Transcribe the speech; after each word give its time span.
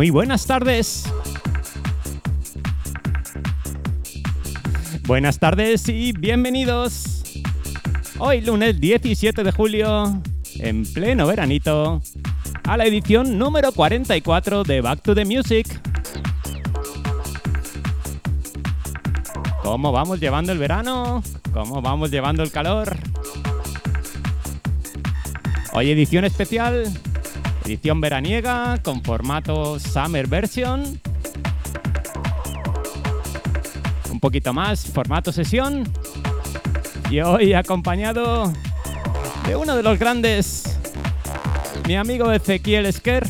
Muy 0.00 0.08
buenas 0.08 0.46
tardes. 0.46 1.04
Buenas 5.06 5.38
tardes 5.38 5.86
y 5.90 6.12
bienvenidos. 6.12 7.22
Hoy 8.18 8.40
lunes 8.40 8.80
17 8.80 9.44
de 9.44 9.52
julio, 9.52 10.22
en 10.54 10.90
pleno 10.90 11.26
veranito, 11.26 12.00
a 12.64 12.78
la 12.78 12.86
edición 12.86 13.38
número 13.38 13.72
44 13.72 14.64
de 14.64 14.80
Back 14.80 15.02
to 15.02 15.14
the 15.14 15.26
Music. 15.26 15.66
¿Cómo 19.62 19.92
vamos 19.92 20.18
llevando 20.18 20.52
el 20.52 20.58
verano? 20.58 21.22
¿Cómo 21.52 21.82
vamos 21.82 22.10
llevando 22.10 22.42
el 22.42 22.50
calor? 22.50 22.96
Hoy 25.74 25.90
edición 25.90 26.24
especial, 26.24 26.90
edición 27.70 28.00
veraniega 28.00 28.78
con 28.82 29.00
formato 29.00 29.78
Summer 29.78 30.26
Version. 30.26 31.00
Un 34.10 34.18
poquito 34.18 34.52
más, 34.52 34.86
formato 34.86 35.30
sesión. 35.30 35.88
Y 37.10 37.20
hoy 37.20 37.52
acompañado 37.52 38.52
de 39.46 39.54
uno 39.54 39.76
de 39.76 39.84
los 39.84 40.00
grandes, 40.00 40.80
mi 41.86 41.94
amigo 41.94 42.32
Ezequiel 42.32 42.86
Esquer, 42.86 43.28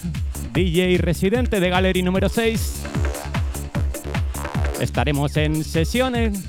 DJ 0.55 0.97
residente 0.97 1.61
de 1.61 1.69
Gallery 1.69 2.03
número 2.03 2.31
6. 2.31 2.83
Estaremos 4.81 5.37
en 5.37 5.65
sesiones 5.65 6.45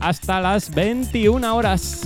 hasta 0.00 0.42
las 0.42 0.74
21 0.74 1.56
horas. 1.56 2.02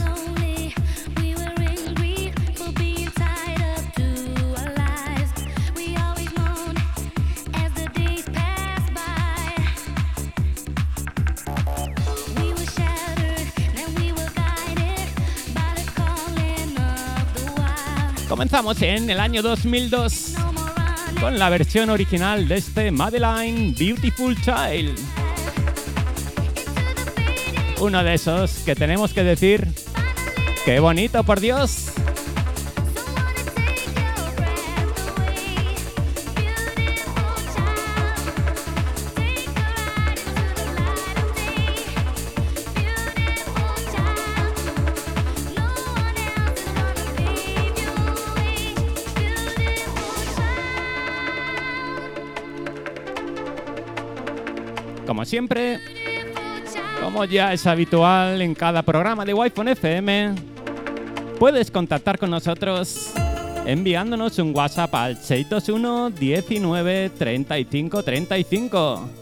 Comenzamos 18.52 18.82
en 18.82 19.08
el 19.08 19.18
año 19.18 19.40
2002 19.40 20.34
con 21.18 21.38
la 21.38 21.48
versión 21.48 21.88
original 21.88 22.46
de 22.46 22.56
este 22.56 22.90
Madeline 22.90 23.74
Beautiful 23.74 24.36
Child. 24.36 24.94
Uno 27.80 28.04
de 28.04 28.12
esos 28.12 28.58
que 28.58 28.74
tenemos 28.74 29.14
que 29.14 29.24
decir, 29.24 29.66
qué 30.66 30.80
bonito 30.80 31.24
por 31.24 31.40
Dios. 31.40 31.91
Siempre, 55.32 55.80
como 57.02 57.24
ya 57.24 57.54
es 57.54 57.66
habitual 57.66 58.42
en 58.42 58.54
cada 58.54 58.82
programa 58.82 59.24
de 59.24 59.32
Wi-Fi 59.32 59.70
FM, 59.70 60.34
puedes 61.38 61.70
contactar 61.70 62.18
con 62.18 62.28
nosotros 62.28 63.14
enviándonos 63.64 64.38
un 64.38 64.54
WhatsApp 64.54 64.94
al 64.94 65.16
621 65.16 66.10
19 66.10 67.12
35 67.16 68.02
35. 68.02 69.21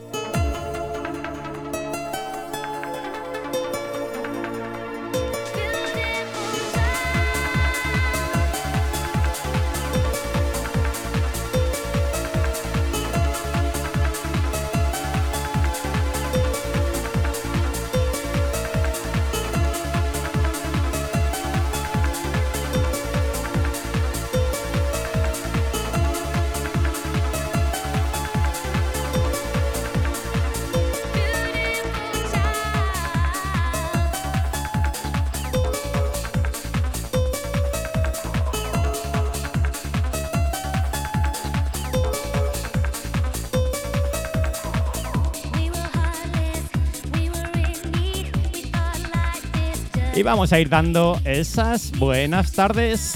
Vamos 50.30 50.52
a 50.52 50.60
ir 50.60 50.68
dando 50.68 51.20
esas 51.24 51.90
buenas 51.98 52.52
tardes. 52.52 53.14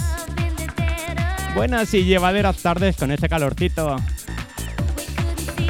Buenas 1.54 1.94
y 1.94 2.02
llevaderas 2.02 2.56
tardes 2.56 2.96
con 2.96 3.12
ese 3.12 3.28
calorcito. 3.28 3.94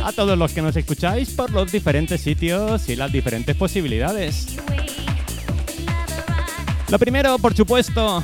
A 0.03 0.13
todos 0.13 0.39
los 0.39 0.53
que 0.55 0.63
nos 0.63 0.75
escucháis 0.75 1.29
por 1.33 1.51
los 1.51 1.71
diferentes 1.71 2.23
sitios 2.23 2.89
y 2.89 2.97
las 2.97 3.13
diferentes 3.13 3.55
posibilidades. 3.57 4.57
Lo 6.89 6.99
primero, 6.99 7.39
por 7.39 7.55
supuesto, 7.55 8.23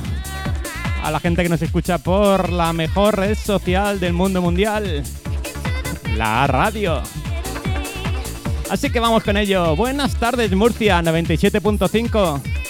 a 1.03 1.11
la 1.11 1.19
gente 1.19 1.43
que 1.43 1.49
nos 1.49 1.61
escucha 1.61 1.99
por 1.99 2.49
la 2.49 2.73
mejor 2.73 3.17
red 3.17 3.37
social 3.37 3.99
del 3.99 4.13
mundo 4.13 4.41
mundial, 4.41 5.03
la 6.17 6.47
radio. 6.47 7.03
Así 8.71 8.89
que 8.89 8.99
vamos 8.99 9.23
con 9.23 9.37
ello. 9.37 9.75
Buenas 9.75 10.15
tardes, 10.15 10.51
Murcia 10.53 11.03
97.5. 11.03 12.60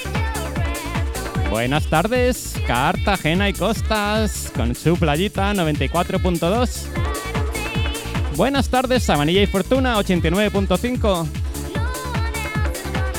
Buenas 1.51 1.85
tardes, 1.87 2.55
Cartagena 2.65 3.49
y 3.49 3.53
Costas, 3.53 4.49
con 4.55 4.73
su 4.73 4.95
playita 4.95 5.53
94.2. 5.53 6.85
Buenas 8.37 8.69
tardes, 8.69 9.03
Sabanilla 9.03 9.41
y 9.41 9.47
Fortuna 9.47 9.97
89.5. 9.97 11.27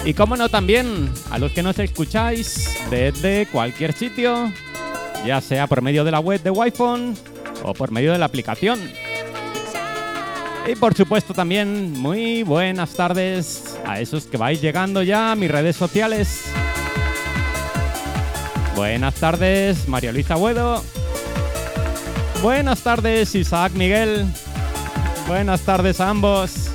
Y 0.06 0.14
como 0.14 0.38
no 0.38 0.48
también, 0.48 1.10
a 1.30 1.38
los 1.38 1.52
que 1.52 1.62
nos 1.62 1.78
escucháis 1.78 2.74
desde 2.88 3.46
cualquier 3.52 3.92
sitio, 3.92 4.50
ya 5.26 5.42
sea 5.42 5.66
por 5.66 5.82
medio 5.82 6.02
de 6.02 6.12
la 6.12 6.20
web 6.20 6.42
de 6.42 6.48
Wi-Fi 6.48 7.12
o 7.64 7.74
por 7.74 7.90
medio 7.90 8.12
de 8.12 8.18
la 8.18 8.24
aplicación. 8.24 8.80
Y 10.66 10.74
por 10.74 10.94
supuesto 10.94 11.34
también 11.34 11.92
muy 12.00 12.44
buenas 12.44 12.94
tardes 12.94 13.78
a 13.84 14.00
esos 14.00 14.24
que 14.24 14.38
vais 14.38 14.62
llegando 14.62 15.02
ya 15.02 15.32
a 15.32 15.36
mis 15.36 15.50
redes 15.50 15.76
sociales. 15.76 16.50
Buenas 18.74 19.14
tardes, 19.14 19.86
María 19.88 20.12
Luisa 20.12 20.34
Buedo. 20.34 20.82
Buenas 22.42 22.80
tardes, 22.80 23.34
Isaac 23.34 23.72
Miguel. 23.74 24.26
Buenas 25.28 25.60
tardes 25.60 26.00
a 26.00 26.08
ambos. 26.08 26.71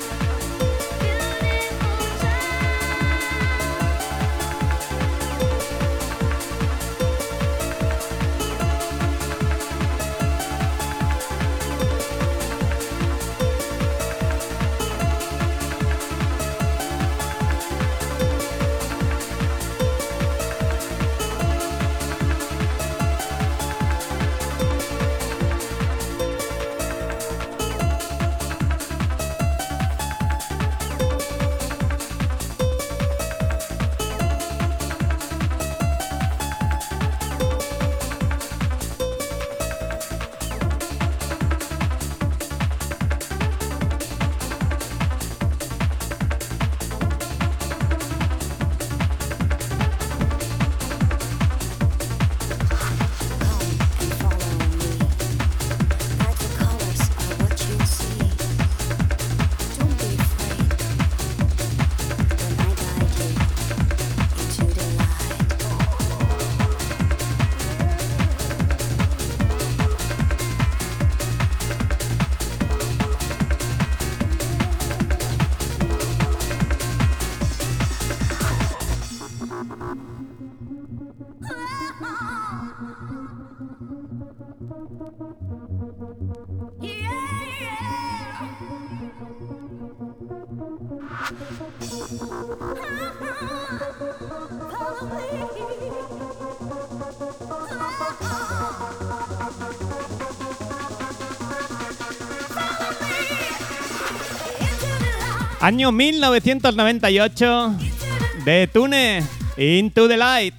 Año 105.67 105.91
1998 105.91 107.75
de 108.45 108.67
Tune 108.67 109.21
Into 109.57 110.07
the 110.07 110.15
Light. 110.15 110.53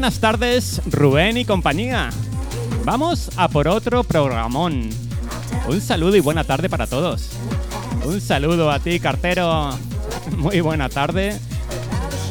Buenas 0.00 0.18
tardes, 0.18 0.80
Rubén 0.86 1.36
y 1.36 1.44
compañía. 1.44 2.08
Vamos 2.86 3.30
a 3.36 3.48
por 3.48 3.68
otro 3.68 4.02
programón. 4.02 4.88
Un 5.68 5.80
saludo 5.82 6.16
y 6.16 6.20
buena 6.20 6.42
tarde 6.42 6.70
para 6.70 6.86
todos. 6.86 7.32
Un 8.06 8.18
saludo 8.22 8.70
a 8.70 8.78
ti, 8.78 8.98
cartero. 8.98 9.76
Muy 10.38 10.62
buena 10.62 10.88
tarde. 10.88 11.38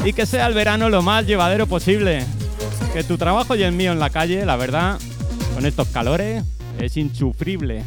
Y 0.03 0.13
que 0.13 0.25
sea 0.25 0.47
el 0.47 0.55
verano 0.55 0.89
lo 0.89 1.03
más 1.03 1.27
llevadero 1.27 1.67
posible. 1.67 2.25
Que 2.91 3.03
tu 3.03 3.19
trabajo 3.19 3.55
y 3.55 3.61
el 3.61 3.73
mío 3.73 3.91
en 3.91 3.99
la 3.99 4.09
calle, 4.09 4.47
la 4.47 4.55
verdad, 4.55 4.97
con 5.53 5.63
estos 5.67 5.89
calores, 5.89 6.43
es 6.79 6.97
insufrible. 6.97 7.83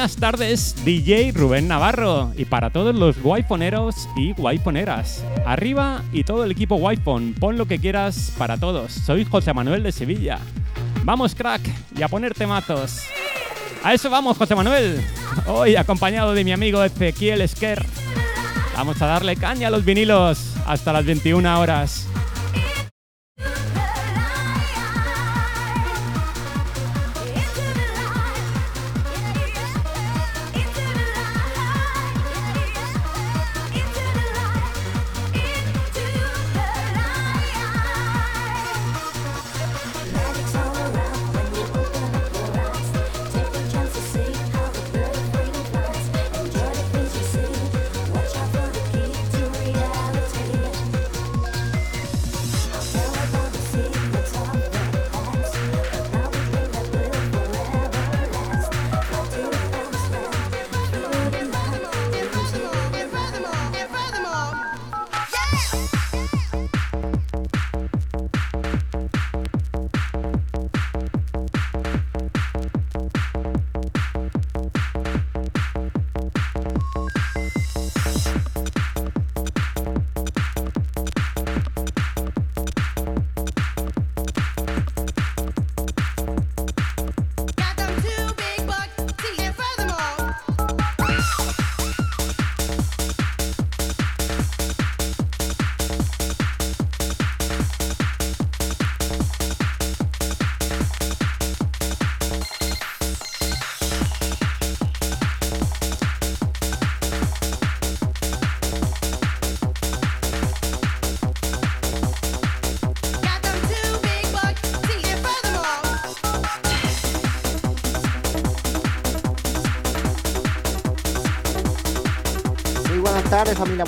Buenas 0.00 0.16
tardes, 0.16 0.74
DJ 0.82 1.32
Rubén 1.34 1.68
Navarro. 1.68 2.32
Y 2.34 2.46
para 2.46 2.70
todos 2.70 2.94
los 2.94 3.22
waifoneros 3.22 4.08
y 4.16 4.32
waifoneras. 4.32 5.22
Arriba 5.44 6.02
y 6.10 6.24
todo 6.24 6.44
el 6.44 6.50
equipo 6.50 6.76
waifon. 6.76 7.34
Pon 7.34 7.58
lo 7.58 7.66
que 7.66 7.78
quieras 7.78 8.32
para 8.38 8.56
todos. 8.56 8.92
Soy 8.92 9.26
José 9.26 9.52
Manuel 9.52 9.82
de 9.82 9.92
Sevilla. 9.92 10.38
Vamos, 11.04 11.34
crack, 11.34 11.60
y 11.94 12.00
a 12.00 12.08
ponerte 12.08 12.46
mazos. 12.46 13.02
A 13.84 13.92
eso 13.92 14.08
vamos, 14.08 14.38
José 14.38 14.54
Manuel. 14.54 15.04
Hoy 15.46 15.76
acompañado 15.76 16.32
de 16.32 16.44
mi 16.44 16.52
amigo 16.52 16.82
Ezequiel 16.82 17.42
Esquer. 17.42 17.84
Vamos 18.74 19.02
a 19.02 19.06
darle 19.06 19.36
caña 19.36 19.68
a 19.68 19.70
los 19.70 19.84
vinilos 19.84 20.54
hasta 20.66 20.94
las 20.94 21.04
21 21.04 21.60
horas. 21.60 22.09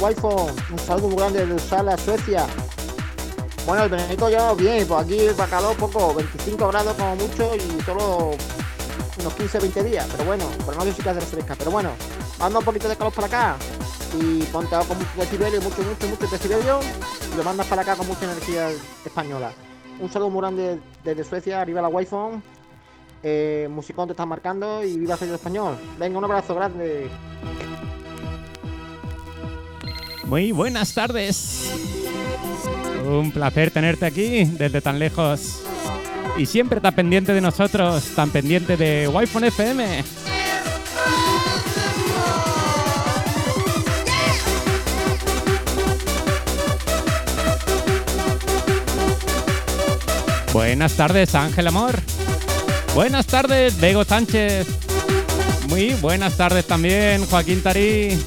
Wi 0.03 0.17
Un 0.73 0.79
saludo 0.81 1.09
muy 1.09 1.17
grande 1.17 1.47
de 1.47 1.55
Usala, 1.55 1.97
Suecia. 1.97 2.45
Bueno, 3.65 3.85
el 3.85 3.89
veranito 3.89 4.29
ya 4.29 4.53
bien, 4.55 4.85
pues 4.89 5.01
aquí 5.01 5.29
va 5.39 5.47
calor 5.47 5.77
poco, 5.77 6.15
25 6.15 6.69
grados 6.69 6.95
como 6.95 7.15
mucho 7.15 7.55
y 7.55 7.81
solo 7.83 8.31
unos 9.21 9.39
15-20 9.39 9.85
días. 9.85 10.09
Pero 10.11 10.25
bueno, 10.25 10.45
pero 10.67 10.85
no 10.85 10.93
sí 10.93 11.03
que 11.03 11.09
hacer 11.09 11.23
fresca. 11.23 11.55
Pero 11.57 11.71
bueno, 11.71 11.91
manda 12.41 12.59
un 12.59 12.65
poquito 12.65 12.89
de 12.89 12.97
calor 12.97 13.13
para 13.13 13.29
acá 13.29 13.57
y 14.21 14.43
ponte 14.45 14.75
con 14.89 14.99
mucho 14.99 15.11
decibelio, 15.17 15.63
mucho, 15.63 15.83
mucho, 15.83 16.09
mucho 16.09 16.27
decibelio 16.27 16.81
y 17.33 17.37
lo 17.37 17.45
mandas 17.45 17.69
para 17.69 17.83
acá 17.83 17.95
con 17.95 18.09
mucha 18.09 18.25
energía 18.25 18.71
española. 19.05 19.53
Un 20.01 20.11
saludo 20.11 20.31
muy 20.31 20.41
grande 20.41 20.81
desde 21.05 21.23
Suecia, 21.23 21.61
arriba 21.61 21.81
la 21.81 21.89
Wi-Fi. 21.89 22.43
Eh, 23.23 23.69
musicón 23.71 24.09
te 24.09 24.15
está 24.15 24.27
marcando 24.27 24.83
y 24.83 24.99
viva 24.99 25.17
el 25.21 25.35
español. 25.35 25.79
Venga, 25.97 26.19
un 26.19 26.25
abrazo 26.25 26.57
grande. 26.57 27.09
Muy 30.33 30.51
buenas 30.51 30.95
tardes. 30.95 31.71
Un 33.05 33.33
placer 33.33 33.71
tenerte 33.71 34.07
aquí 34.07 34.45
desde 34.45 34.81
tan 34.81 34.99
lejos. 34.99 35.61
Y 36.39 36.47
siempre 36.47 36.81
tan 36.81 36.95
pendiente 36.95 37.35
de 37.35 37.43
nosotros, 37.43 38.03
tan 38.17 38.31
pendiente 38.31 38.79
de 38.79 39.09
Wi-Fi 39.09 39.49
FM. 39.49 40.05
Buenas 50.55 50.95
tardes, 50.95 51.35
Ángel 51.35 51.67
Amor. 51.67 52.01
Buenas 52.95 53.27
tardes, 53.27 53.79
Bego 53.79 54.03
Sánchez. 54.05 54.67
Muy 55.69 55.93
buenas 56.01 56.39
tardes 56.39 56.67
también, 56.67 57.27
Joaquín 57.27 57.63
Tarí. 57.63 58.19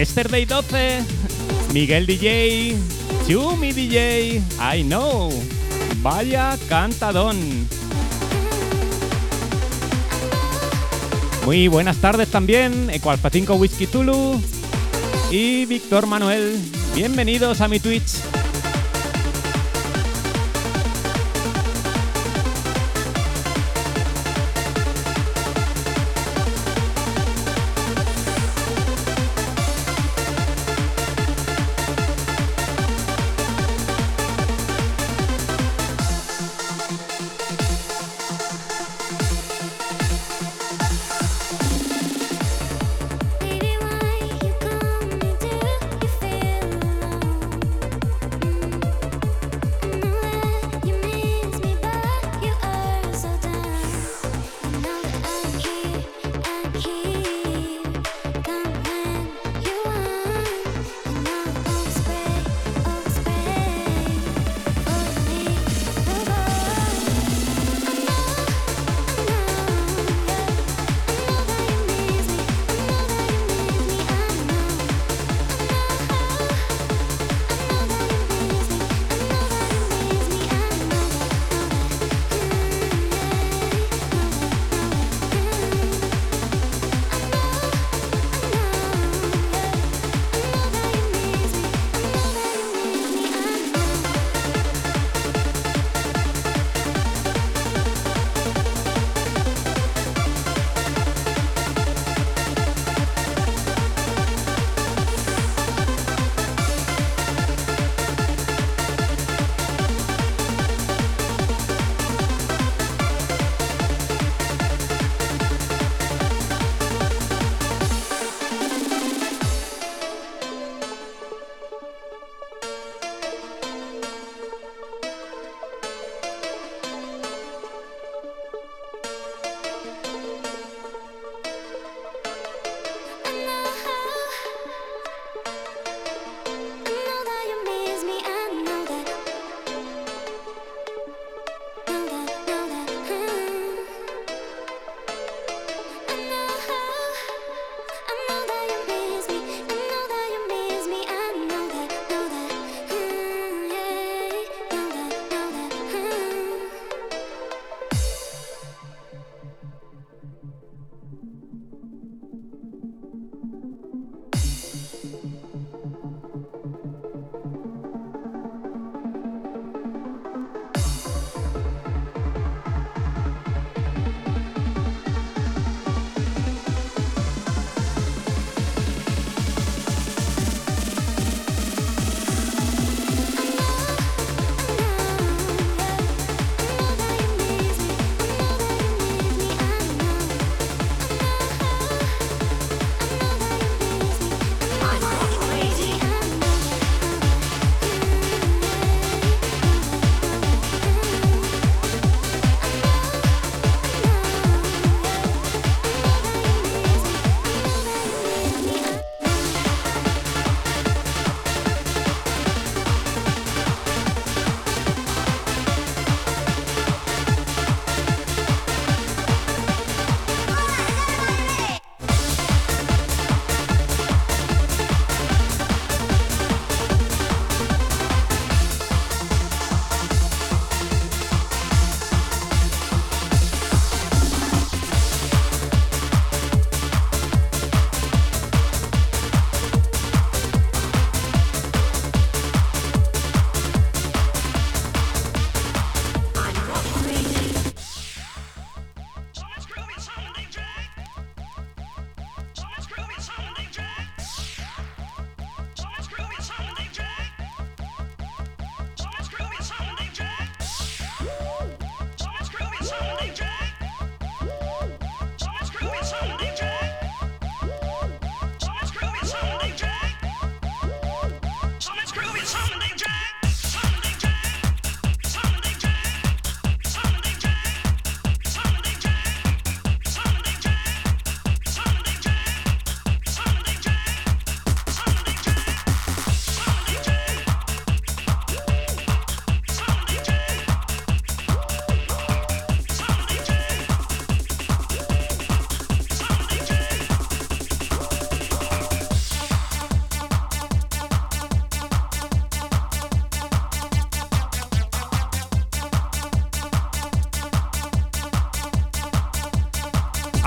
Yesterday 0.00 0.46
12, 0.46 1.04
Miguel 1.74 2.06
DJ, 2.06 2.74
Chumi 3.28 3.74
DJ, 3.74 4.40
I 4.58 4.82
know. 4.82 5.30
Vaya 6.00 6.56
cantadón. 6.70 7.36
Muy 11.44 11.68
buenas 11.68 11.98
tardes 11.98 12.30
también, 12.30 12.88
Ecualpa 12.88 13.28
5 13.28 13.54
Whisky 13.56 13.86
Tulu 13.86 14.40
y 15.30 15.66
Víctor 15.66 16.06
Manuel. 16.06 16.58
Bienvenidos 16.94 17.60
a 17.60 17.68
mi 17.68 17.78
Twitch. 17.78 18.29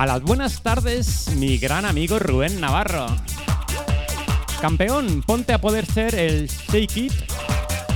A 0.04 0.06
las 0.06 0.22
buenas 0.22 0.62
tardes 0.62 1.30
mi 1.38 1.58
gran 1.58 1.86
amigo 1.86 2.20
Rubén 2.20 2.60
Navarro. 2.60 3.06
Campeón, 4.60 5.24
ponte 5.26 5.54
a 5.54 5.62
poder 5.62 5.86
ser 5.86 6.14
el 6.16 6.50
Shake 6.50 6.98
It 6.98 7.14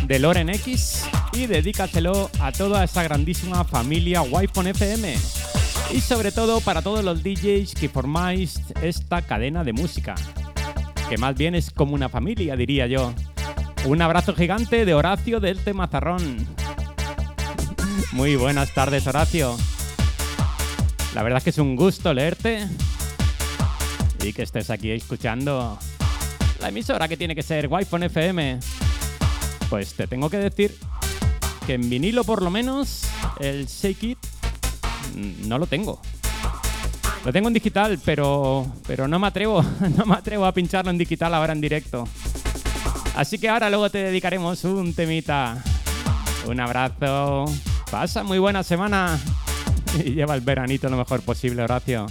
de 0.06 0.18
Loren 0.18 0.50
X 0.50 1.04
y 1.34 1.48
dedícaselo 1.48 2.32
a 2.40 2.54
toda 2.54 2.86
esa 2.86 3.04
grandísima 3.04 3.66
familia 3.66 4.22
wi 4.22 4.46
FM. 4.46 5.18
Y 5.92 6.00
sobre 6.00 6.32
todo 6.32 6.62
para 6.62 6.82
todos 6.82 7.04
los 7.04 7.24
DJs 7.24 7.74
que 7.74 7.90
formáis 7.90 8.62
esta 8.82 9.22
cadena 9.22 9.66
de 9.66 9.74
música, 9.74 10.16
que 11.10 11.18
más 11.18 11.36
bien 11.36 11.56
es 11.56 11.72
como 11.72 11.94
una 11.94 12.08
familia, 12.08 12.56
diría 12.56 12.88
yo. 12.88 13.14
Un 13.84 14.02
abrazo 14.02 14.34
gigante 14.34 14.86
de 14.86 14.94
Horacio 14.94 15.42
del 15.42 15.60
Temazarrón. 15.60 16.48
Muy 18.14 18.38
buenas 18.38 18.74
tardes, 18.74 19.06
Horacio. 19.08 19.58
La 21.14 21.24
verdad 21.24 21.38
es 21.38 21.44
que 21.44 21.50
es 21.50 21.58
un 21.58 21.76
gusto 21.76 22.14
leerte 22.14 22.68
y 24.24 24.34
que 24.34 24.44
estés 24.44 24.70
aquí 24.70 24.92
escuchando 24.92 25.78
la 26.60 26.70
emisora 26.70 27.08
que 27.08 27.18
tiene 27.18 27.36
que 27.36 27.44
ser 27.44 27.68
Wi-Fi 27.68 28.06
FM. 28.06 28.60
Pues 29.70 29.94
te 29.94 30.08
tengo 30.08 30.30
que 30.30 30.38
decir 30.38 30.78
que 31.66 31.74
en 31.74 31.90
vinilo 31.90 32.24
por 32.24 32.42
lo 32.42 32.50
menos 32.50 33.04
el 33.40 33.68
Shake 33.68 34.04
It 34.04 34.18
mm, 35.16 35.48
no 35.48 35.58
lo 35.58 35.68
tengo. 35.68 36.02
Lo 37.26 37.34
tengo 37.34 37.48
en 37.50 37.54
digital, 37.54 38.00
pero, 38.06 38.66
pero 38.86 39.08
no 39.08 39.20
me 39.20 39.28
atrevo, 39.28 39.64
no 39.98 40.06
me 40.06 40.16
atrevo 40.16 40.46
a 40.46 40.54
pincharlo 40.54 40.92
en 40.92 40.98
digital 40.98 41.34
ahora 41.34 41.54
en 41.54 41.62
directo. 41.62 42.08
Así 43.16 43.38
que 43.40 43.50
ahora 43.50 43.70
luego 43.70 43.90
te 43.90 43.98
dedicaremos 43.98 44.64
un 44.64 44.94
temita. 44.94 45.64
Un 46.48 46.60
abrazo. 46.60 47.46
Pasa 47.92 48.24
muy 48.24 48.40
buena 48.40 48.64
semana 48.64 49.20
y 50.06 50.14
lleva 50.14 50.36
el 50.36 50.42
veranito 50.42 50.90
lo 50.90 50.98
mejor 50.98 51.22
posible, 51.22 51.64
Horacio. 51.64 52.08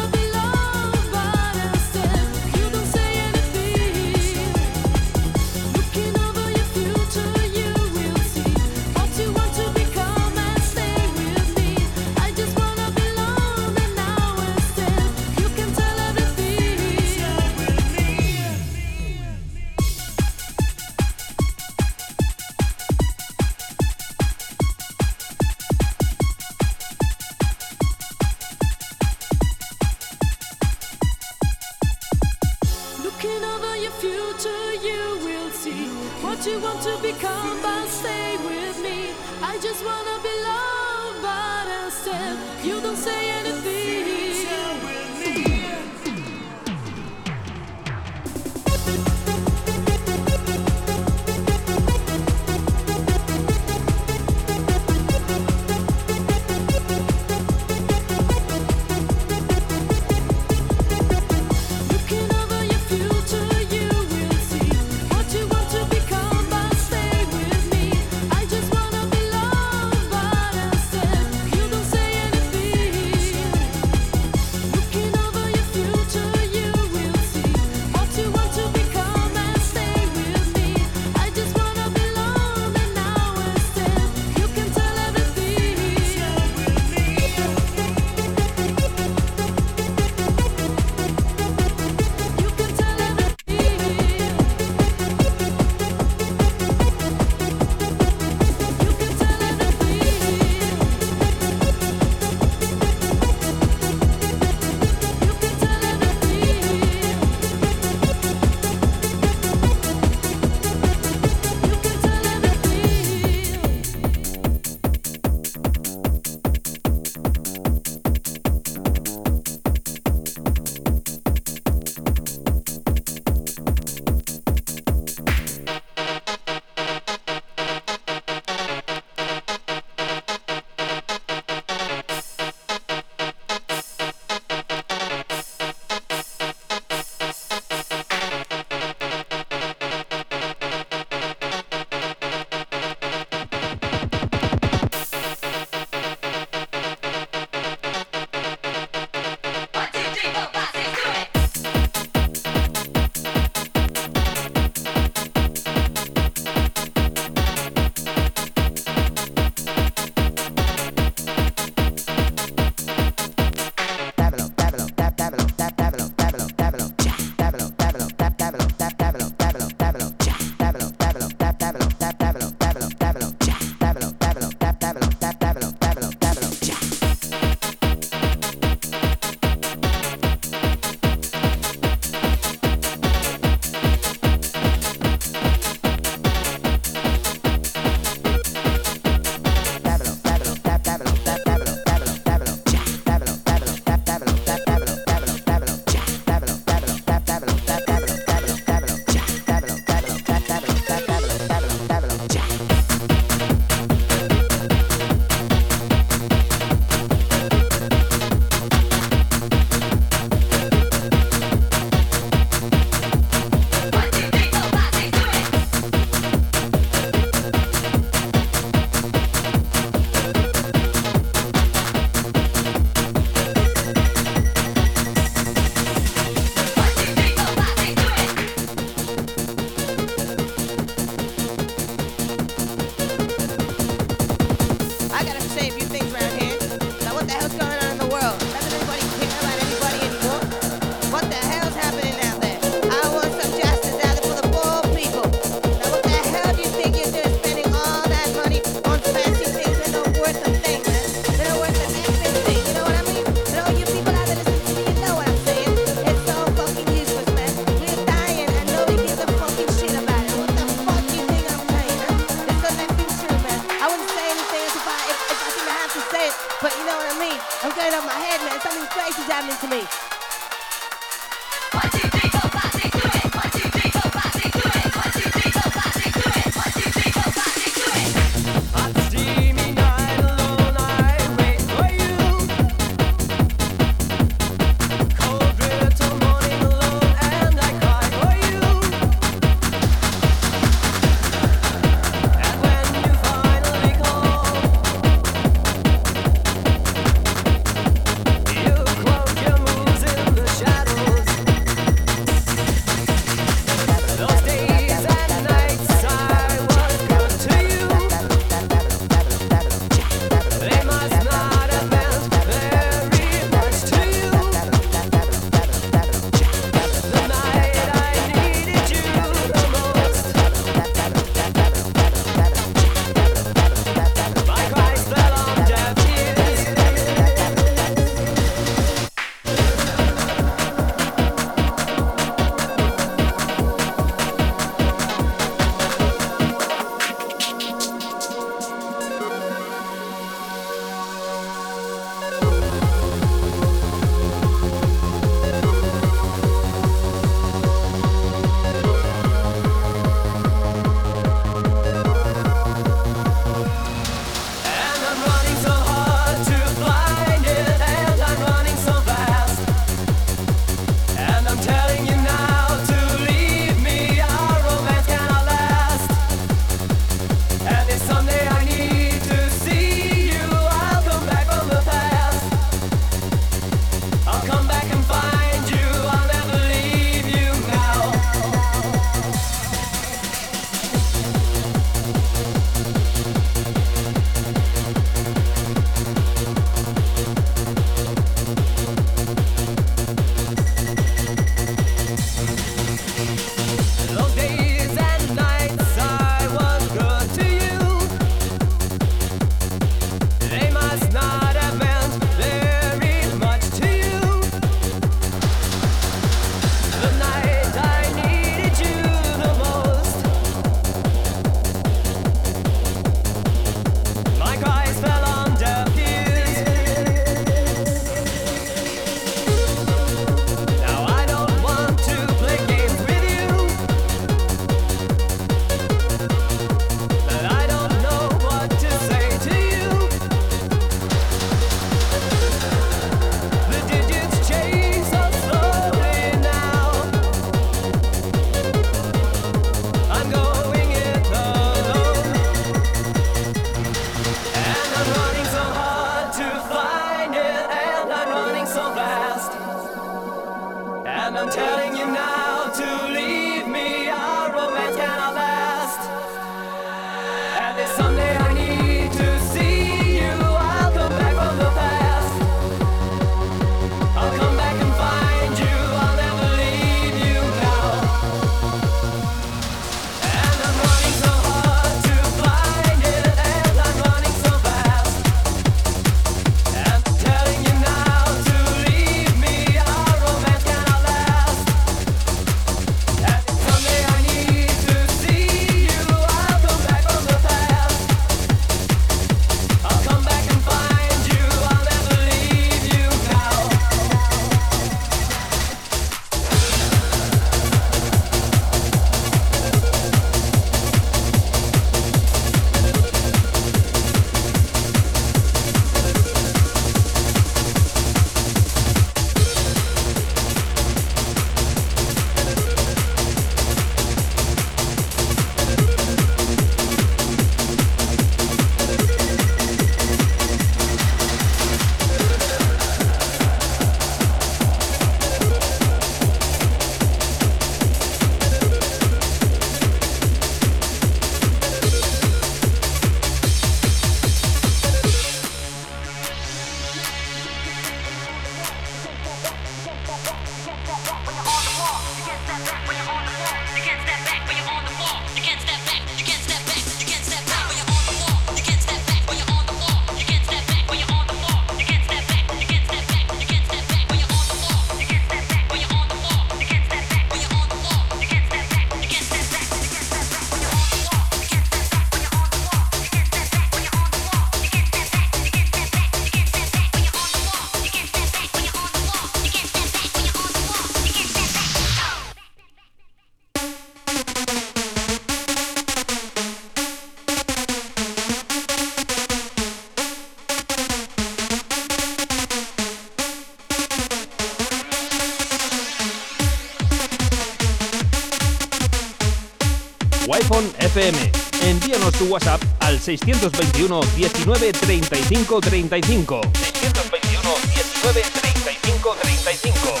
FM. 591.06 591.30
Envíanos 591.62 592.12
tu 592.14 592.24
WhatsApp 592.26 592.60
al 592.80 593.00
621 593.00 594.00
19 594.16 594.72
35 594.72 595.60
35. 595.60 596.40
621 596.52 597.54
19 597.74 598.22
35 598.22 599.16
35. 599.22 600.00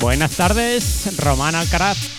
Buenas 0.00 0.30
tardes, 0.32 1.16
Román 1.18 1.54
Alcaraz. 1.54 2.09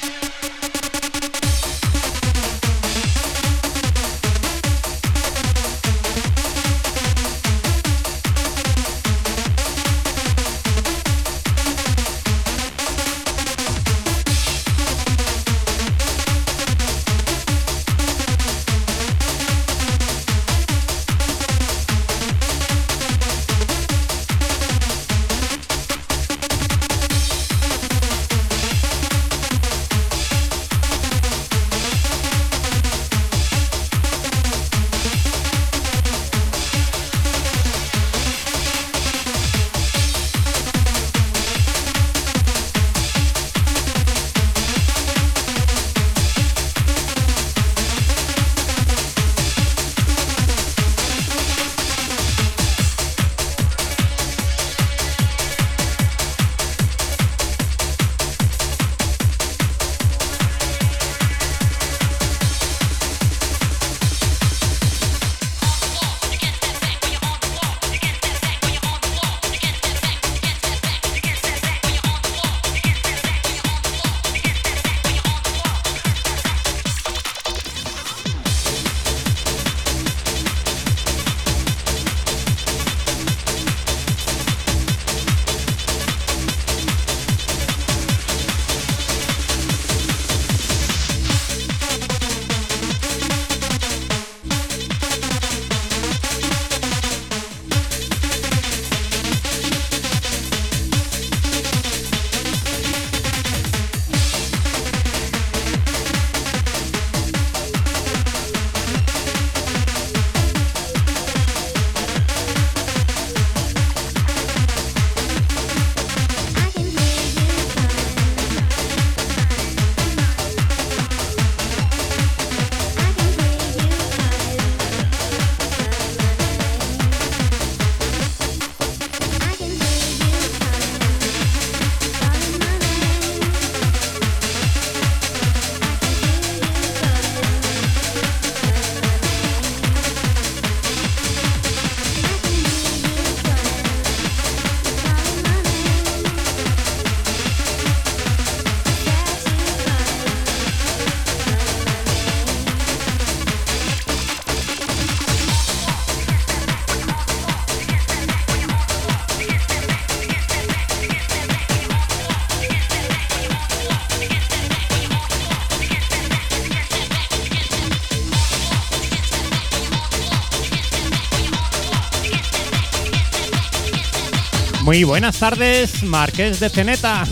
Muy 174.91 175.05
buenas 175.05 175.39
tardes, 175.39 176.03
Marqués 176.03 176.59
de 176.59 176.67
Ceneta. 176.67 177.23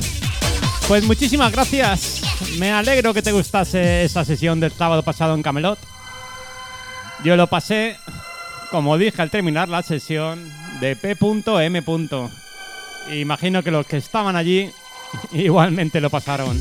Pues 0.87 1.03
muchísimas 1.03 1.51
gracias. 1.51 2.21
Me 2.57 2.71
alegro 2.71 3.13
que 3.13 3.21
te 3.21 3.33
gustase 3.33 4.05
esa 4.05 4.23
sesión 4.23 4.61
del 4.61 4.71
sábado 4.71 5.03
pasado 5.03 5.35
en 5.35 5.43
Camelot. 5.43 5.77
Yo 7.21 7.35
lo 7.35 7.47
pasé, 7.47 7.97
como 8.71 8.97
dije 8.97 9.21
al 9.21 9.29
terminar 9.29 9.67
la 9.67 9.83
sesión, 9.83 10.49
de 10.79 10.95
P.M. 10.95 11.83
Imagino 13.11 13.61
que 13.61 13.71
los 13.71 13.85
que 13.85 13.97
estaban 13.97 14.37
allí 14.37 14.71
igualmente 15.33 15.99
lo 15.99 16.09
pasaron. 16.09 16.57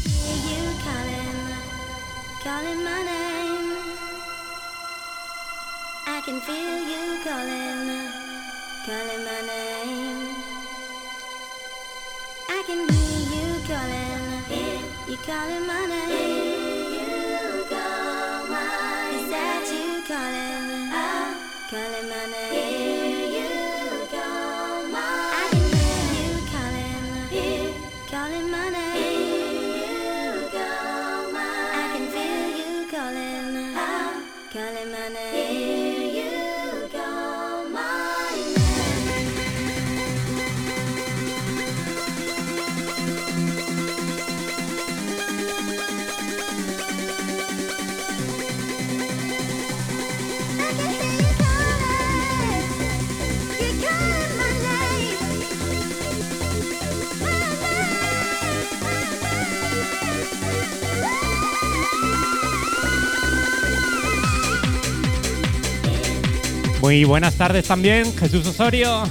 Buenas 67.08 67.34
tardes 67.36 67.66
también, 67.66 68.14
Jesús 68.16 68.46
Osorio. 68.46 69.04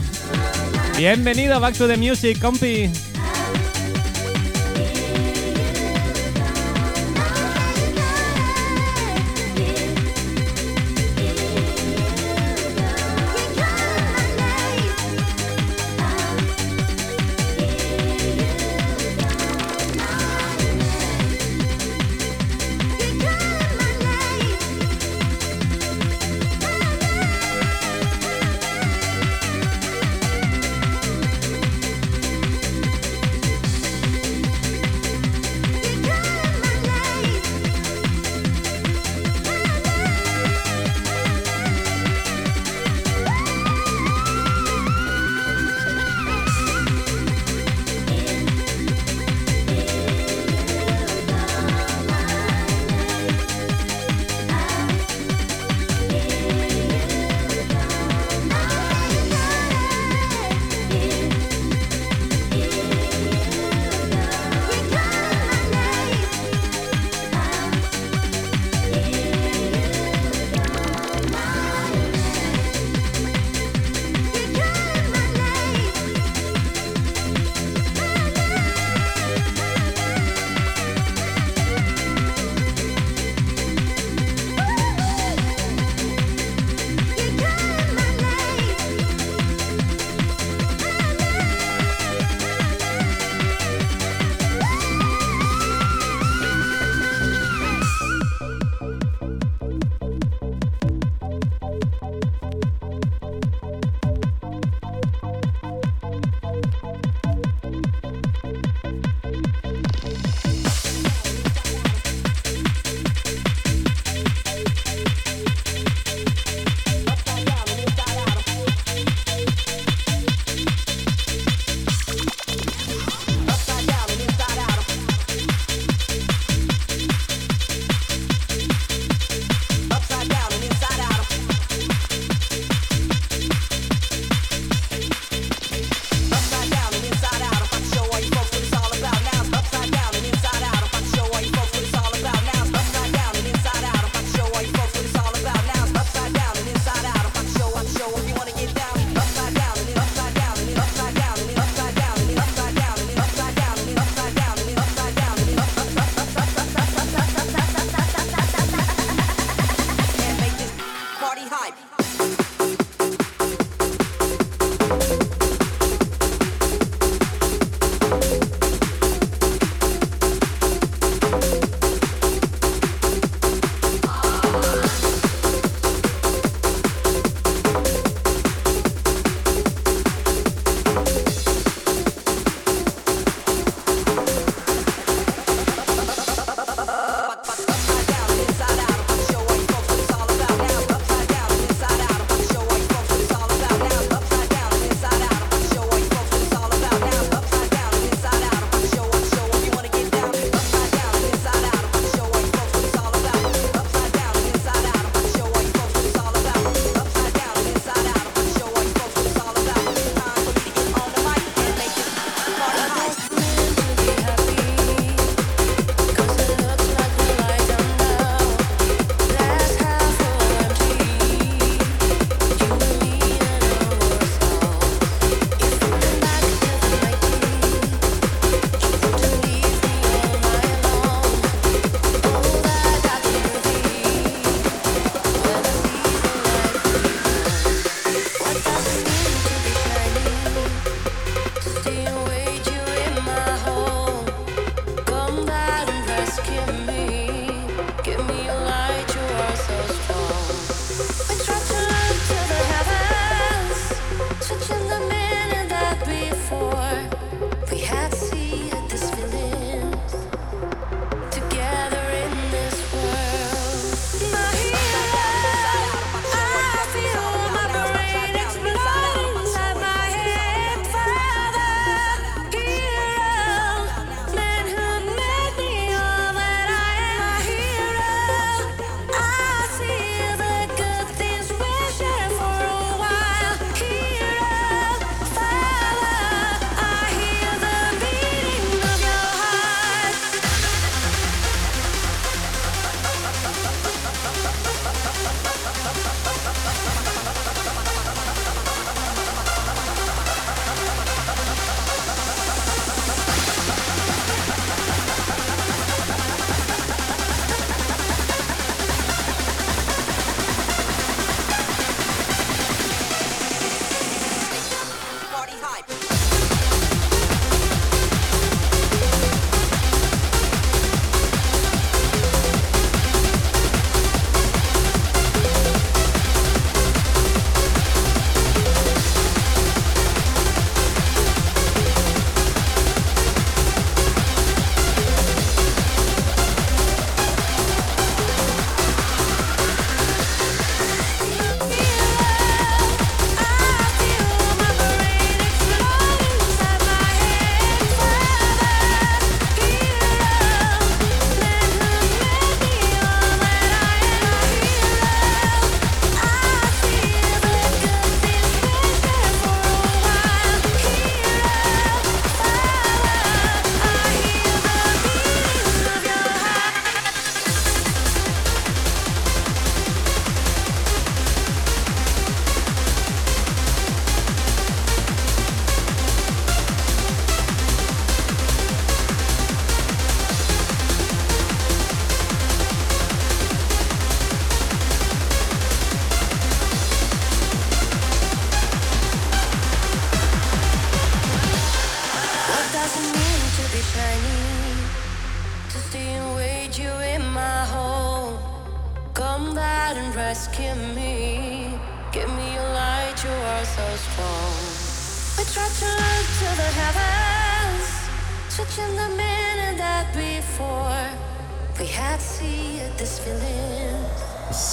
Bienvenido 0.96 1.60
Back 1.60 1.76
to 1.78 1.88
the 1.88 1.98
Music, 1.98 2.40
compi. 2.40 2.90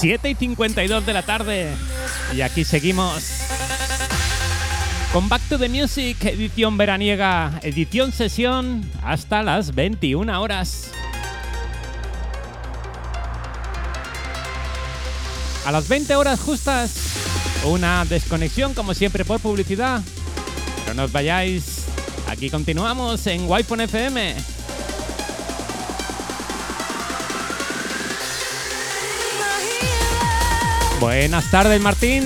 7 0.05 0.29
y 0.29 0.35
52 0.35 1.03
de 1.03 1.13
la 1.13 1.23
tarde. 1.23 1.73
Y 2.31 2.41
aquí 2.41 2.63
seguimos. 2.63 3.23
Con 5.11 5.27
Back 5.27 5.41
to 5.49 5.57
the 5.57 5.67
Music, 5.67 6.23
edición 6.25 6.77
veraniega, 6.77 7.59
edición 7.63 8.11
sesión, 8.11 8.87
hasta 9.01 9.41
las 9.41 9.73
21 9.73 10.39
horas. 10.39 10.91
A 15.65 15.71
las 15.71 15.87
20 15.87 16.15
horas 16.15 16.39
justas, 16.39 16.93
una 17.63 18.05
desconexión 18.05 18.75
como 18.75 18.93
siempre 18.93 19.25
por 19.25 19.39
publicidad. 19.39 20.03
Pero 20.83 20.93
no 20.93 21.05
os 21.05 21.11
vayáis, 21.11 21.85
aquí 22.29 22.51
continuamos 22.51 23.25
en 23.25 23.49
wi 23.49 23.65
FM. 23.67 24.54
Buenas 30.99 31.49
tardes, 31.51 31.81
Martín. 31.81 32.23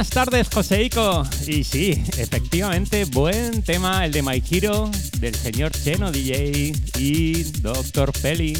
Buenas 0.00 0.14
tardes, 0.14 0.48
Joseico. 0.50 1.24
Y 1.46 1.62
sí, 1.62 2.02
efectivamente, 2.16 3.04
buen 3.04 3.62
tema 3.62 4.06
el 4.06 4.12
de 4.12 4.22
My 4.22 4.42
Hero 4.50 4.90
del 5.18 5.34
señor 5.34 5.72
Cheno 5.72 6.10
DJ 6.10 6.72
y 6.96 7.42
Dr. 7.60 8.16
Feli. 8.16 8.56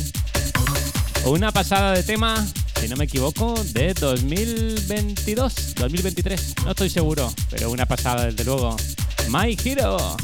Una 1.24 1.50
pasada 1.50 1.92
de 1.92 2.02
tema, 2.02 2.46
si 2.78 2.88
no 2.88 2.96
me 2.96 3.04
equivoco, 3.04 3.54
de 3.72 3.94
2022, 3.94 5.76
2023, 5.76 6.56
no 6.62 6.72
estoy 6.72 6.90
seguro, 6.90 7.32
pero 7.48 7.70
una 7.70 7.86
pasada 7.86 8.26
desde 8.26 8.44
luego. 8.44 8.76
My 9.30 9.56
Hero. 9.64 10.18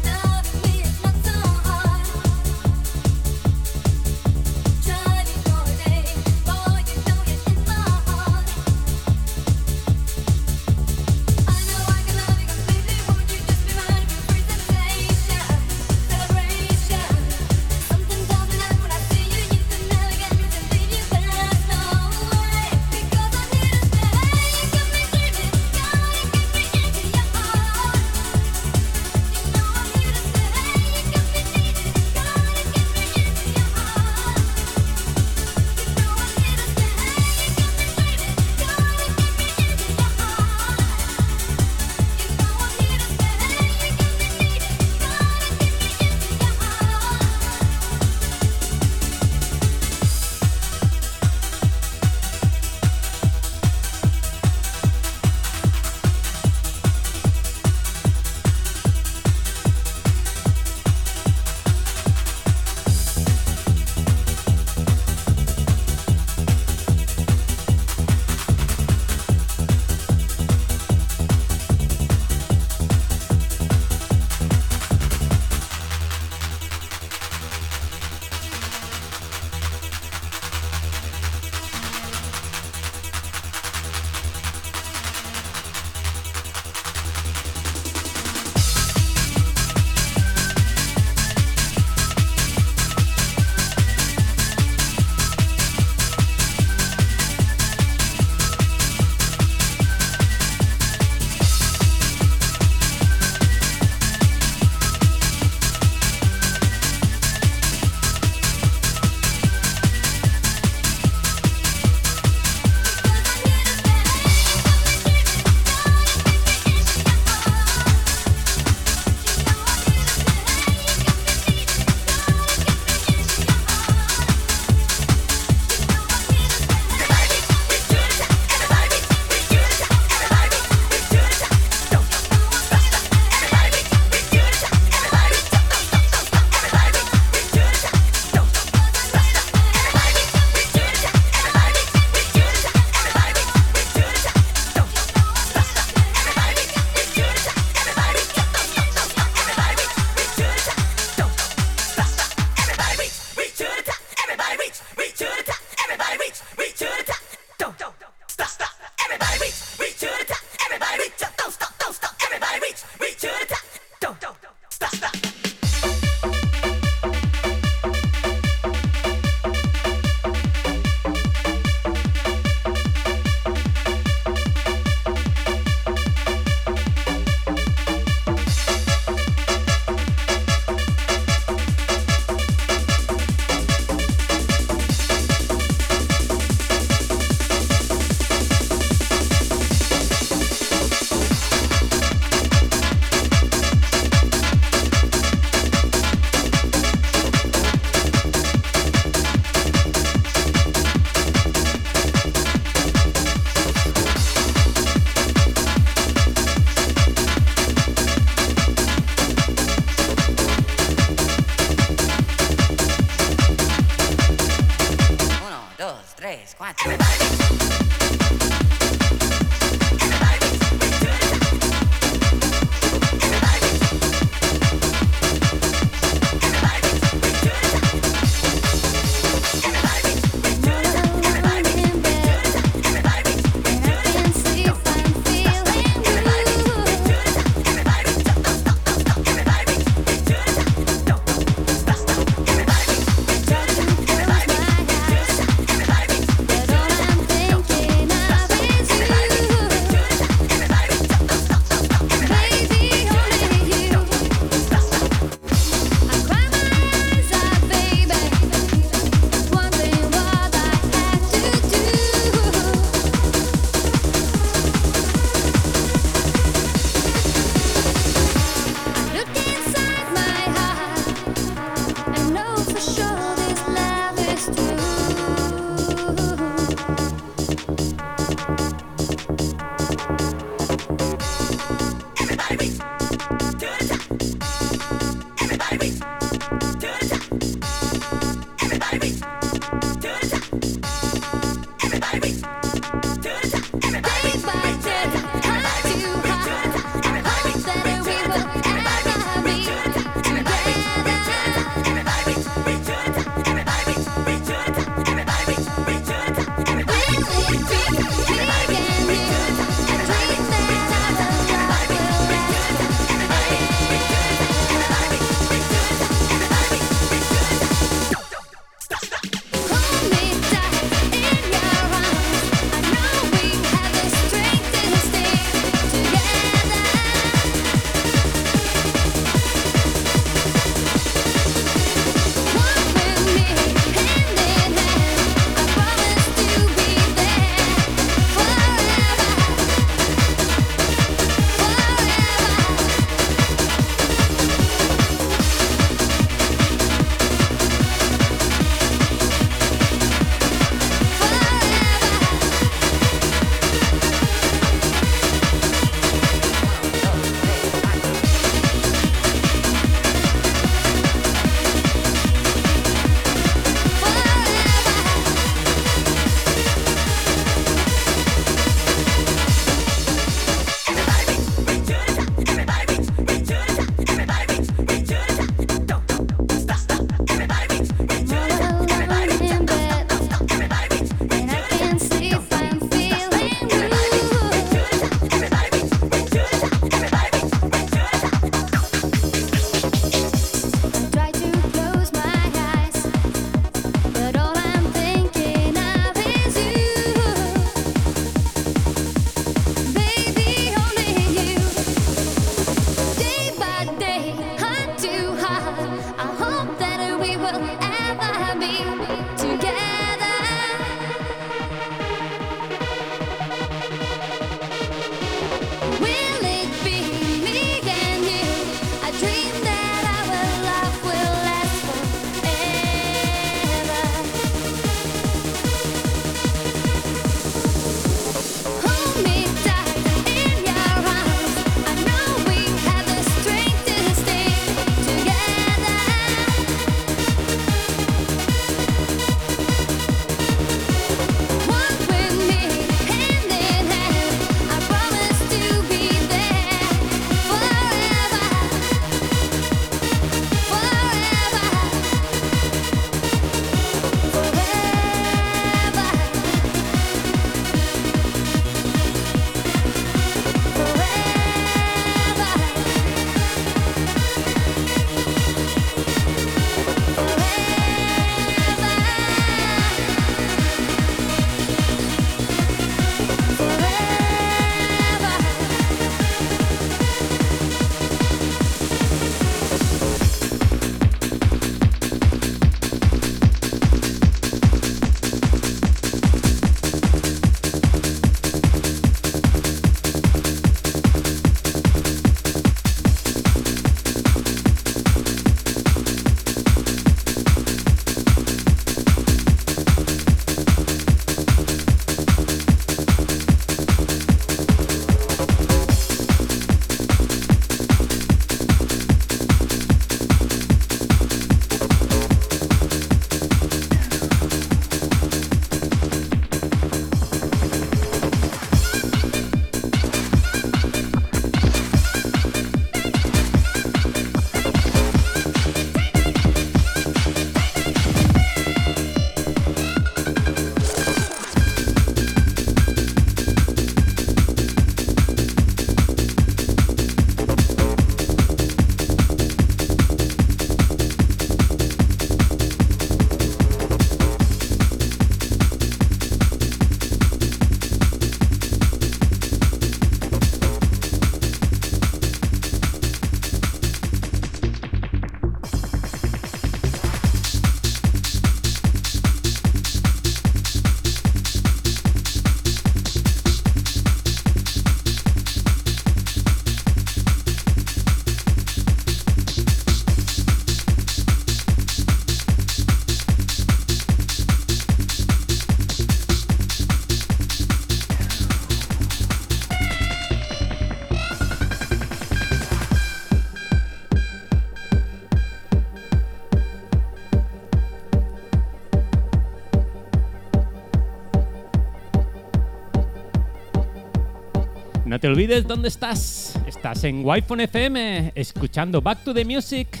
No 595.18 595.22
te 595.22 595.26
olvides 595.26 595.66
dónde 595.66 595.88
estás. 595.88 596.54
Estás 596.68 597.02
en 597.02 597.24
wi 597.24 597.42
FM, 597.58 598.30
escuchando 598.36 599.02
Back 599.02 599.24
to 599.24 599.34
the 599.34 599.44
Music. 599.44 600.00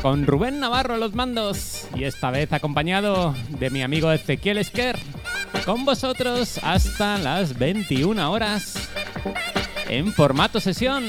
Con 0.00 0.24
Rubén 0.24 0.60
Navarro 0.60 0.94
a 0.94 0.98
los 0.98 1.16
mandos. 1.16 1.88
Y 1.96 2.04
esta 2.04 2.30
vez 2.30 2.52
acompañado 2.52 3.34
de 3.58 3.70
mi 3.70 3.82
amigo 3.82 4.12
Ezequiel 4.12 4.58
Esquer. 4.58 4.96
Con 5.66 5.84
vosotros 5.84 6.60
hasta 6.62 7.18
las 7.18 7.58
21 7.58 8.30
horas. 8.30 8.88
En 9.88 10.12
formato 10.12 10.60
sesión. 10.60 11.02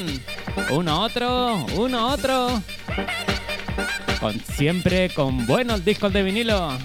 Uno 0.72 1.04
otro, 1.04 1.64
uno 1.78 2.08
otro. 2.08 2.60
Con, 4.20 4.40
siempre 4.40 5.12
con 5.12 5.46
buenos 5.46 5.86
discos 5.86 6.12
de 6.12 6.24
vinilo. 6.24 6.76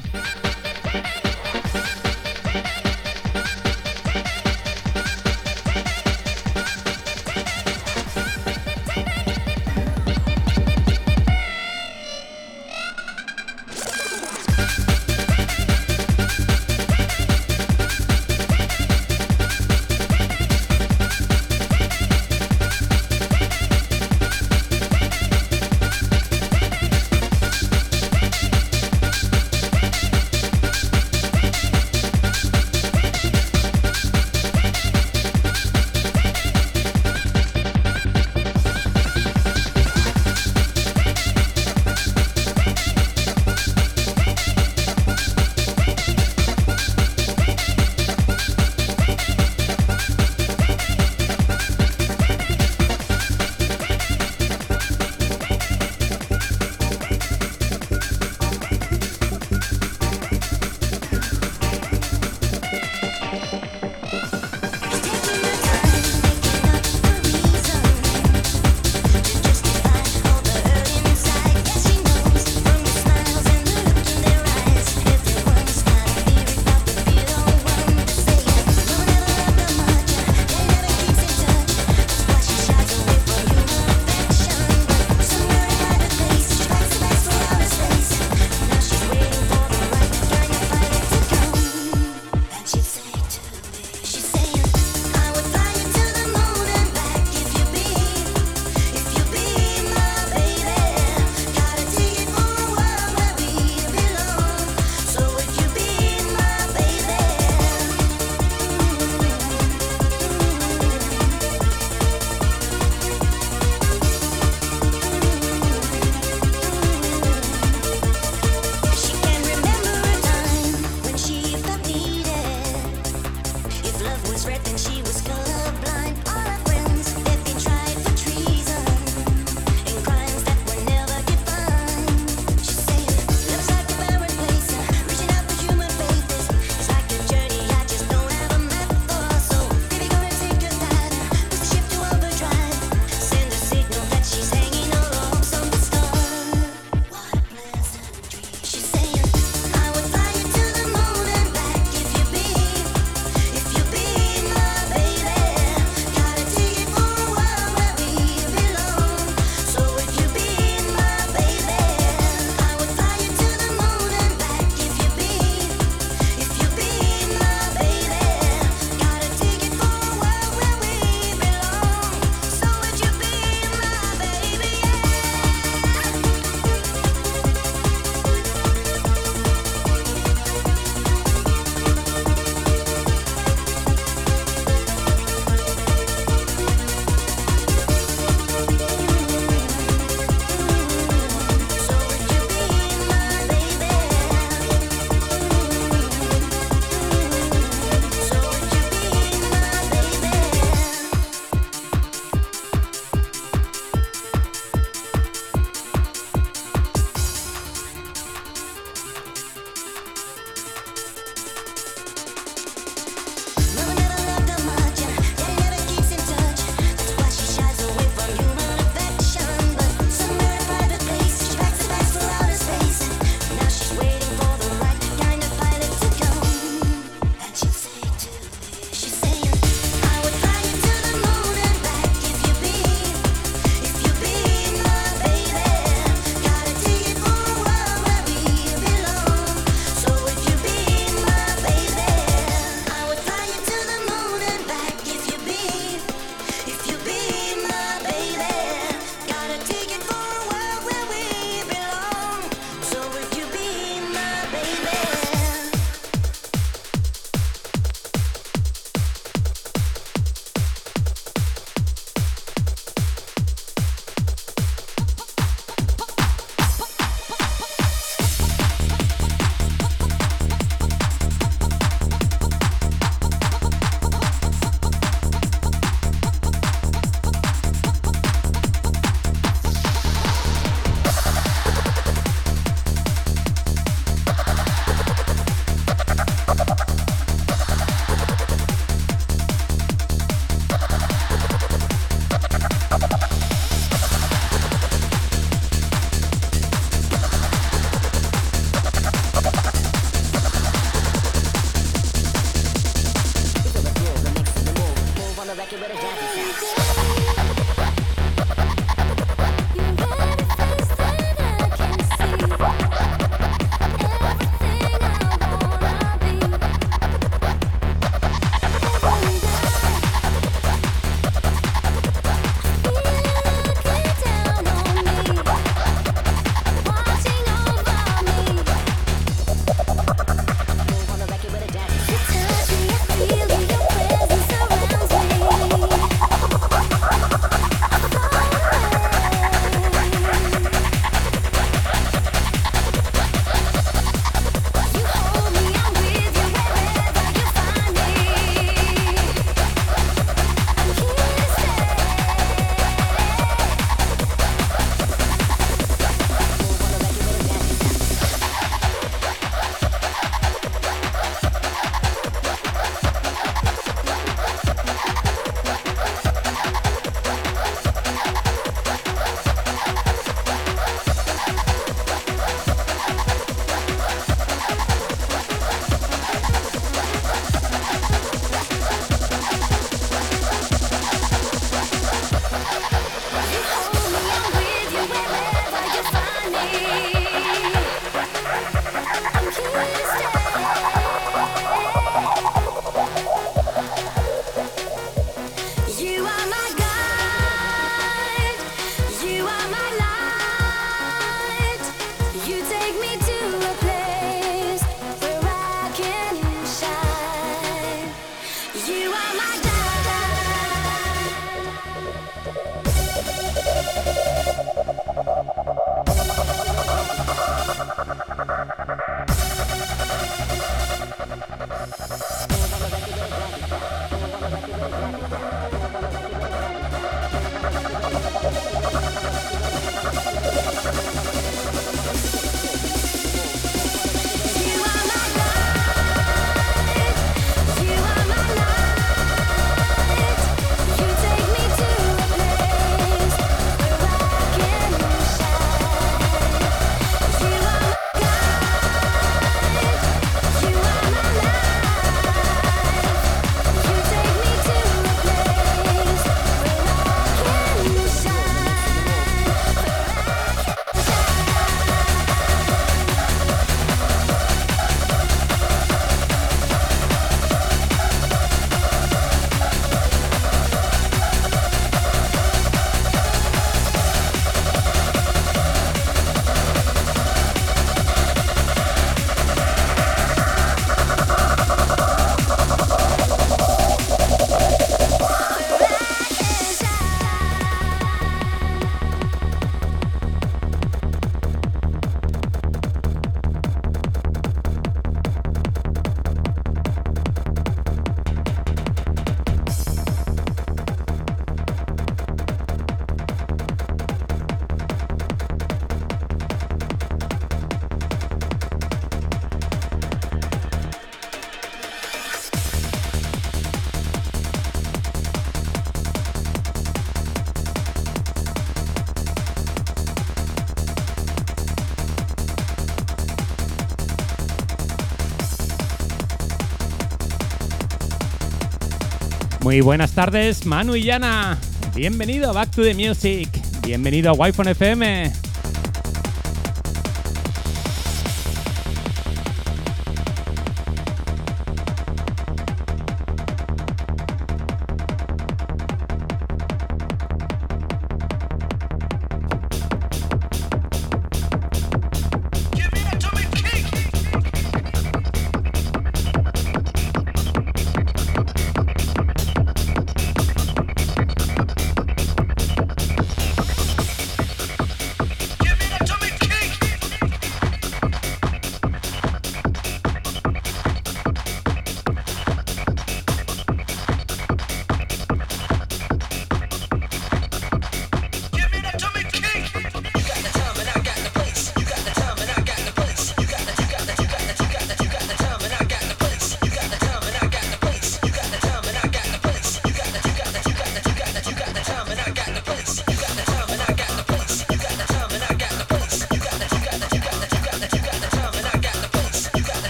Muy 529.70 529.82
buenas 529.82 530.10
tardes, 530.10 530.66
Manu 530.66 530.96
y 530.96 531.04
Yana. 531.04 531.56
Bienvenido 531.94 532.50
a 532.50 532.52
Back 532.52 532.72
to 532.72 532.82
the 532.82 532.92
Music. 532.92 533.48
Bienvenido 533.86 534.30
a 534.30 534.32
Wi-Fi 534.32 534.70
FM. 534.70 535.39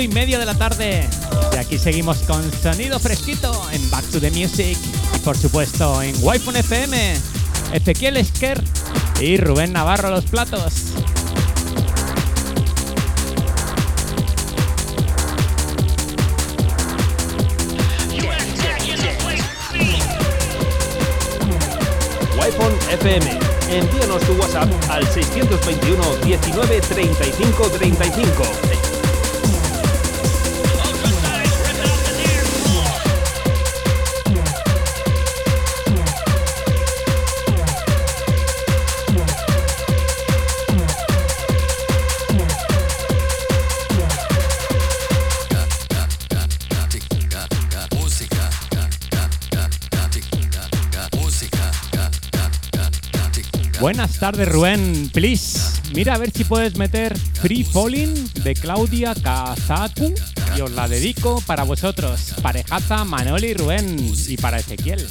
Y 0.00 0.08
media 0.08 0.38
de 0.38 0.46
la 0.46 0.54
tarde. 0.54 1.08
Y 1.52 1.56
aquí 1.56 1.78
seguimos 1.78 2.18
con 2.18 2.42
sonido 2.62 2.98
fresquito 2.98 3.68
en 3.72 3.90
Back 3.90 4.04
to 4.10 4.20
the 4.20 4.30
Music. 4.30 4.78
Y 5.14 5.18
por 5.20 5.36
supuesto 5.36 6.02
en 6.02 6.14
wi 6.22 6.36
FM, 6.36 7.14
Ezequiel 7.72 8.16
Esquer 8.16 8.62
y 9.20 9.36
Rubén 9.36 9.72
Navarro 9.72 10.10
los 10.10 10.24
platos. 10.24 10.94
FM. 22.90 23.38
Envíanos 23.70 24.22
tu 24.22 24.32
WhatsApp 24.34 24.68
al 24.88 25.06
621 25.06 26.16
19 26.24 26.80
35 26.80 27.70
35. 27.78 28.77
Buenas 54.18 54.36
tardes, 54.36 54.52
Rubén. 54.52 55.10
Please, 55.10 55.80
mira 55.94 56.16
a 56.16 56.18
ver 56.18 56.32
si 56.32 56.42
puedes 56.42 56.76
meter 56.76 57.16
Free 57.16 57.62
Falling 57.62 58.12
de 58.42 58.54
Claudia 58.54 59.14
Kazaku 59.14 60.12
y 60.56 60.60
os 60.60 60.72
la 60.72 60.88
dedico 60.88 61.40
para 61.46 61.62
vosotros, 61.62 62.34
parejaza 62.42 63.04
Manoli 63.04 63.46
y 63.46 63.54
Rubén 63.54 63.96
y 64.28 64.36
para 64.36 64.58
Ezequiel. 64.58 65.06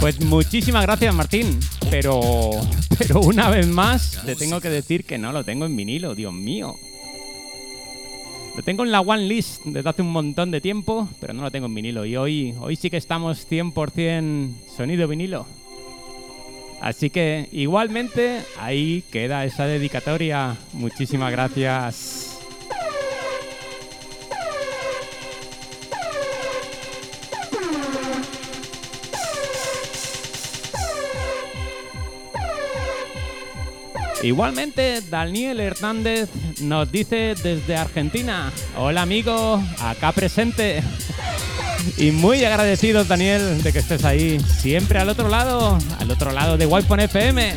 Pues 0.00 0.18
muchísimas 0.24 0.80
gracias, 0.80 1.14
Martín. 1.14 1.60
Pero, 1.90 2.52
pero 2.98 3.20
una 3.20 3.50
vez 3.50 3.66
más, 3.66 4.22
te 4.24 4.34
tengo 4.34 4.62
que 4.62 4.70
decir 4.70 5.04
que 5.04 5.18
no 5.18 5.30
lo 5.30 5.44
tengo 5.44 5.66
en 5.66 5.76
vinilo, 5.76 6.14
Dios 6.14 6.32
mío. 6.32 6.78
Lo 8.56 8.62
tengo 8.62 8.82
en 8.82 8.92
la 8.92 9.02
One 9.02 9.26
List 9.26 9.62
desde 9.66 9.90
hace 9.90 10.00
un 10.00 10.10
montón 10.10 10.50
de 10.50 10.62
tiempo, 10.62 11.06
pero 11.20 11.34
no 11.34 11.42
lo 11.42 11.50
tengo 11.50 11.66
en 11.66 11.74
vinilo. 11.74 12.06
Y 12.06 12.16
hoy, 12.16 12.54
hoy 12.60 12.76
sí 12.76 12.88
que 12.88 12.96
estamos 12.96 13.46
100% 13.46 14.54
sonido 14.74 15.06
vinilo. 15.06 15.59
Así 16.80 17.10
que 17.10 17.48
igualmente 17.52 18.40
ahí 18.58 19.04
queda 19.12 19.44
esa 19.44 19.66
dedicatoria. 19.66 20.56
Muchísimas 20.72 21.30
gracias. 21.30 22.30
Igualmente, 34.22 35.00
Daniel 35.00 35.60
Hernández 35.60 36.28
nos 36.60 36.92
dice 36.92 37.34
desde 37.42 37.76
Argentina, 37.76 38.52
hola 38.76 39.02
amigo, 39.02 39.62
acá 39.80 40.12
presente. 40.12 40.82
Y 41.96 42.10
muy 42.10 42.44
agradecidos, 42.44 43.08
Daniel, 43.08 43.62
de 43.62 43.72
que 43.72 43.78
estés 43.78 44.04
ahí, 44.04 44.40
siempre 44.40 44.98
al 44.98 45.08
otro 45.08 45.28
lado, 45.28 45.78
al 45.98 46.10
otro 46.10 46.32
lado 46.32 46.56
de 46.56 46.66
wi 46.66 46.84
FM. 46.98 47.54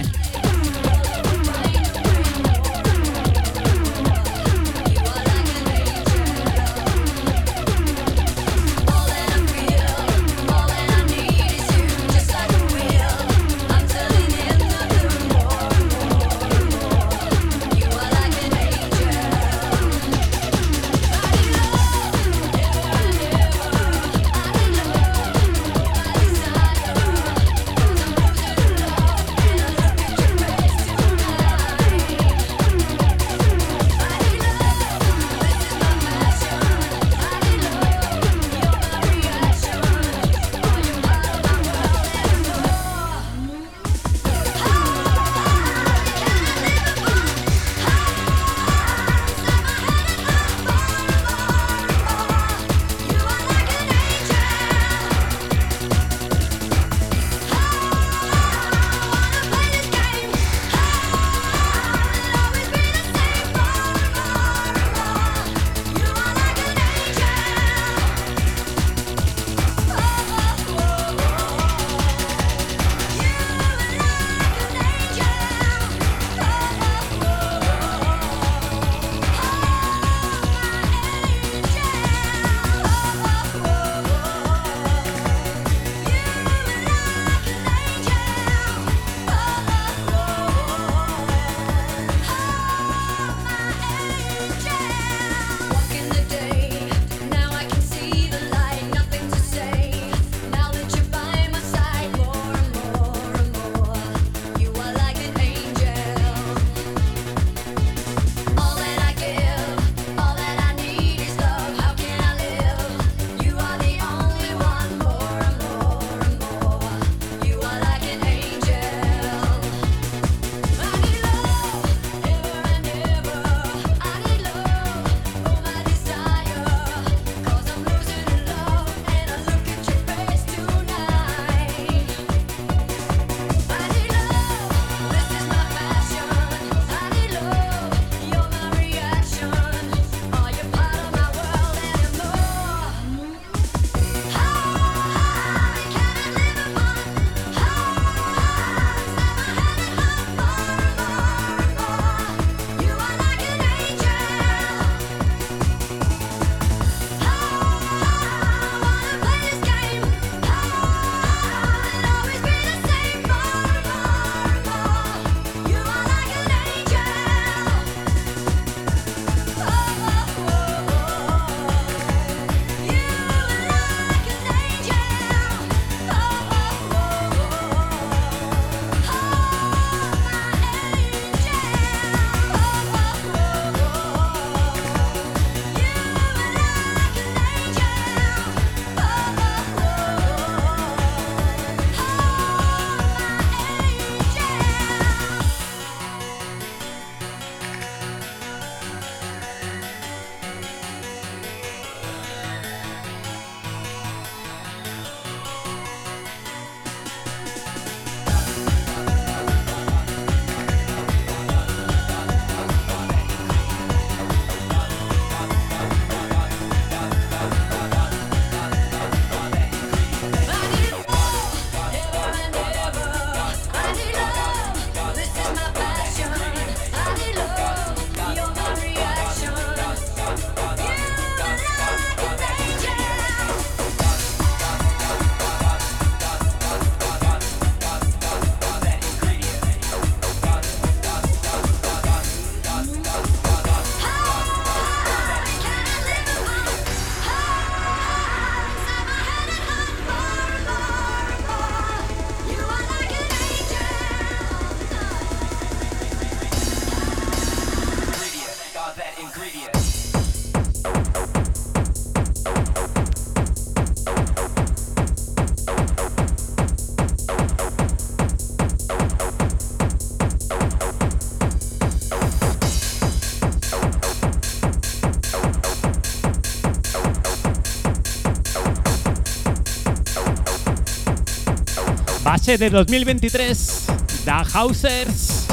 De 282.57 282.69
2023, 282.69 283.85
The 284.25 284.31
Housers. 284.31 285.47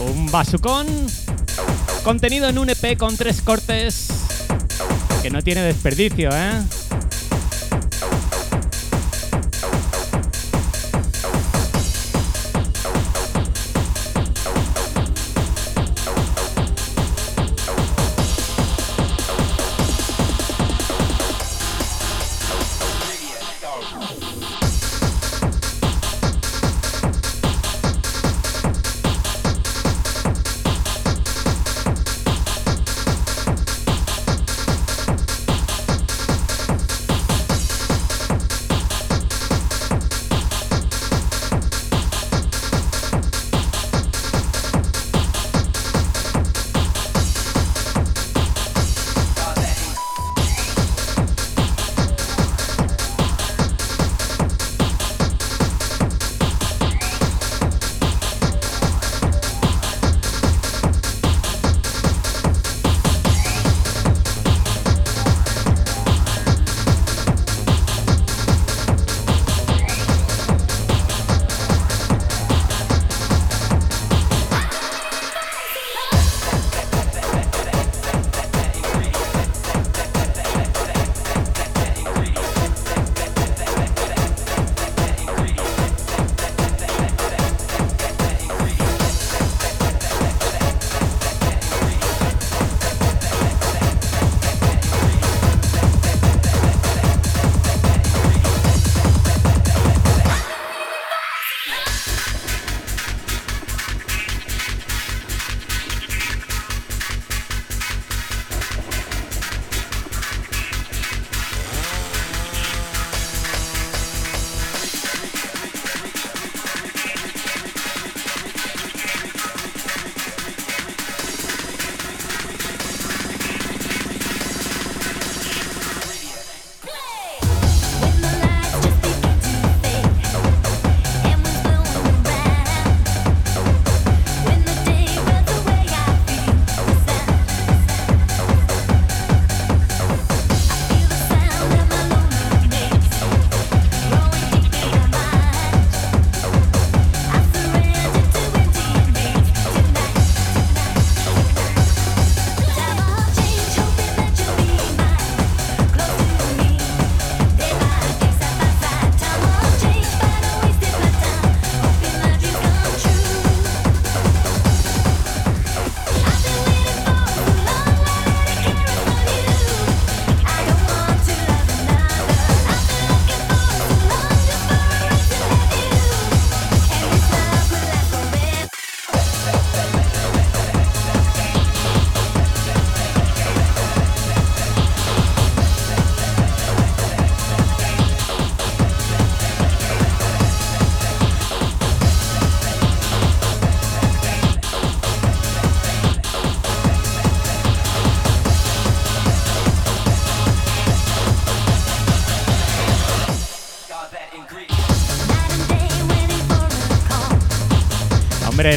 Un 0.00 0.30
basucón 0.30 0.86
contenido 2.04 2.48
en 2.48 2.58
un 2.58 2.70
EP 2.70 2.96
con 2.96 3.16
tres 3.16 3.42
cortes 3.42 4.08
que 5.22 5.30
no 5.30 5.42
tiene 5.42 5.62
desperdicio, 5.62 6.30
¿eh? 6.32 6.62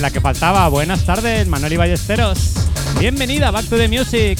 La 0.02 0.12
que 0.12 0.22
faltaba. 0.22 0.68
Buenas 0.70 1.06
tardes, 1.06 1.48
Manuel 1.48 1.74
y 1.74 1.78
Ballesteros. 1.78 2.54
Bienvenida, 3.00 3.52
Back 3.52 3.66
to 3.68 3.78
the 3.78 3.88
Music. 3.88 4.40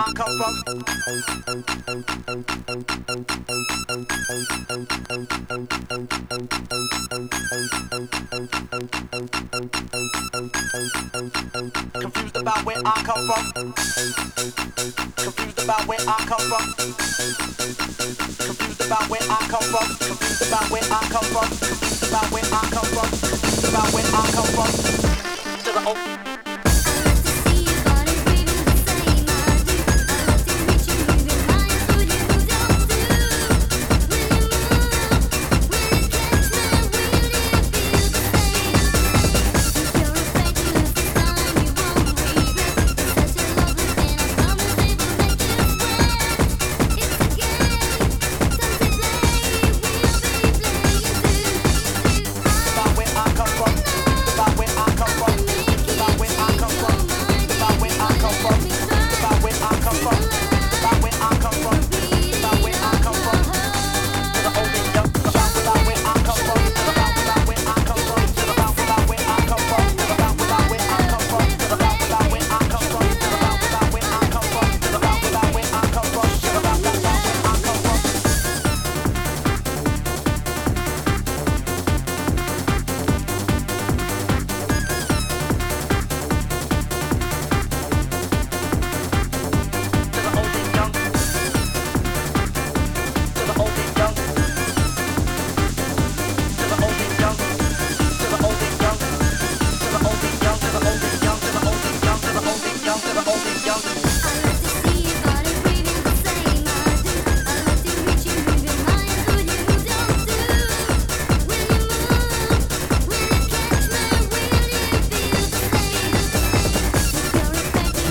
I 0.00 0.12
come 0.12 0.38
from. 0.38 1.87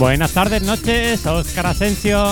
Buenas 0.08 0.32
tardes, 0.32 0.62
noches, 0.62 1.26
Oscar 1.26 1.66
Asensio. 1.66 2.26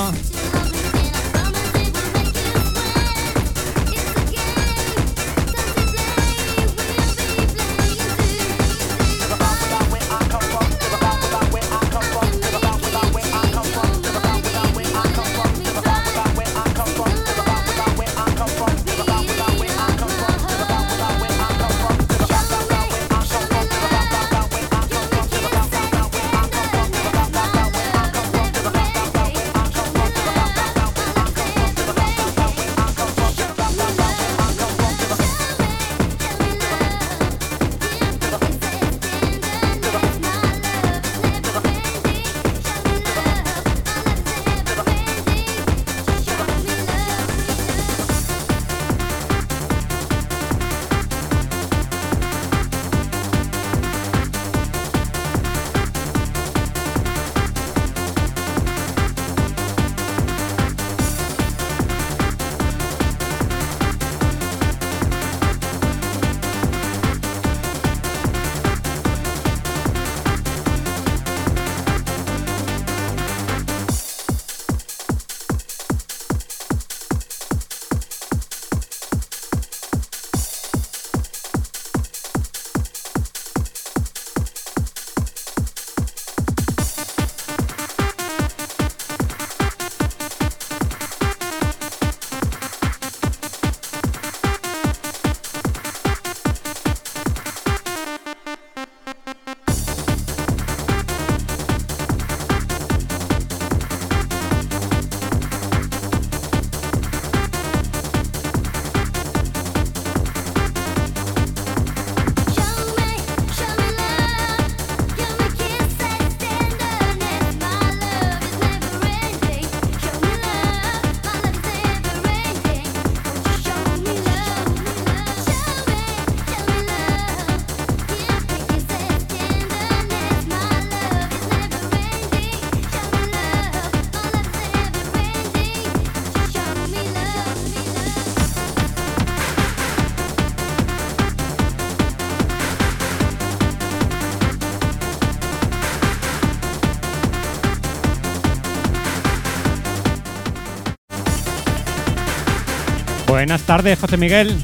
Buenas 153.45 153.61
tardes, 153.61 153.99
José 153.99 154.17
Miguel. 154.17 154.57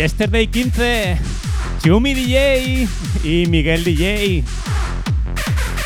Yesterday 0.00 0.46
15, 0.46 1.18
Chumi 1.82 2.14
DJ 2.14 2.88
y 3.22 3.44
Miguel 3.48 3.84
DJ. 3.84 4.42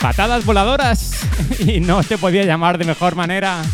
Patadas 0.01 0.45
voladoras 0.45 1.27
y 1.59 1.81
no 1.81 2.01
se 2.05 2.17
podía 2.17 2.45
llamar 2.45 2.79
de 2.79 2.85
mejor 2.85 3.17
manera. 3.17 3.65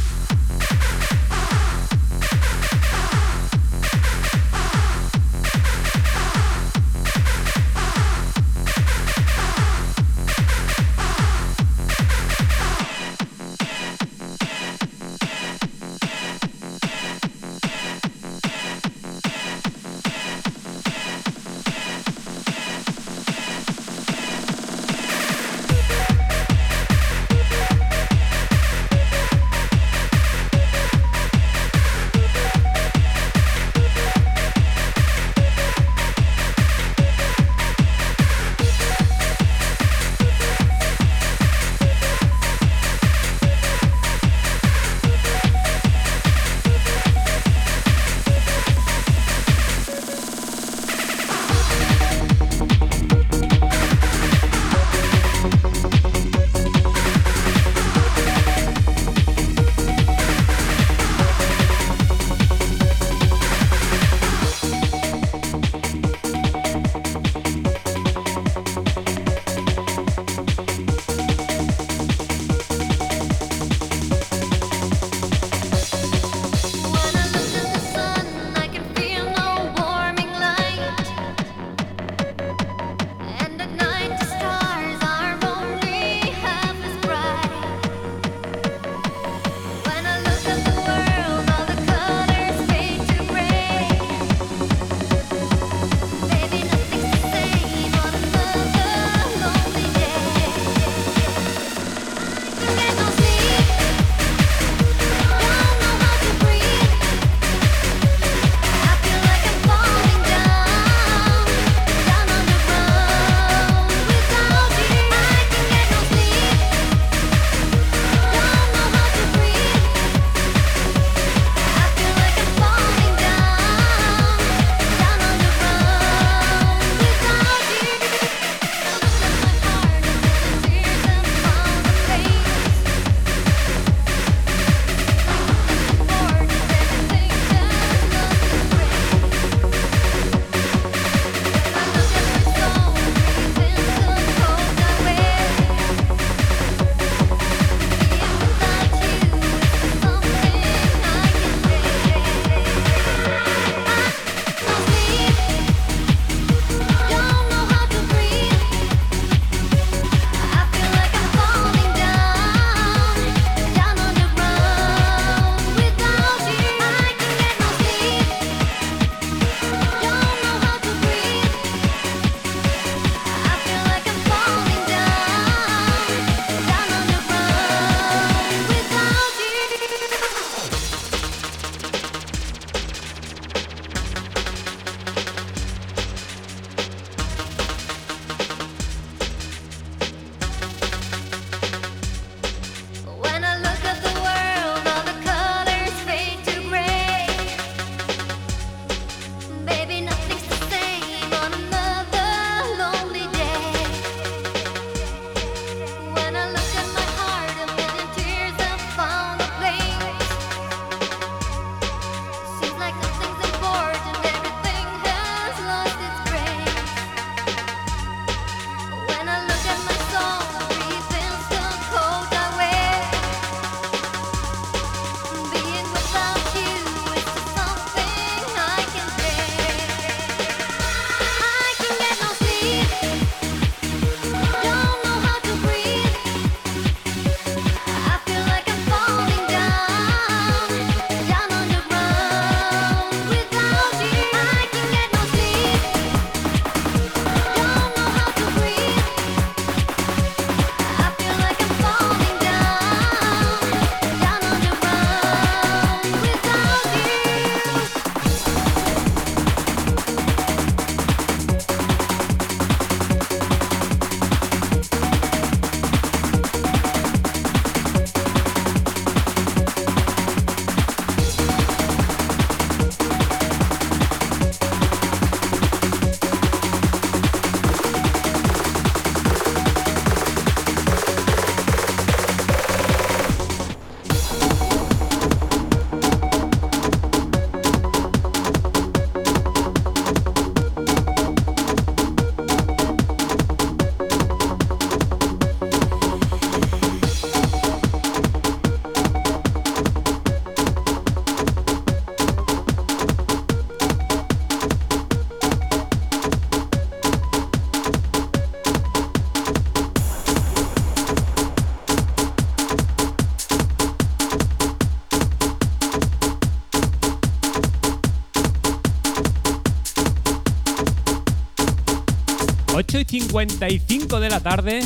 55 323.11 324.21
de 324.21 324.31
la 324.31 324.39
tarde 324.39 324.83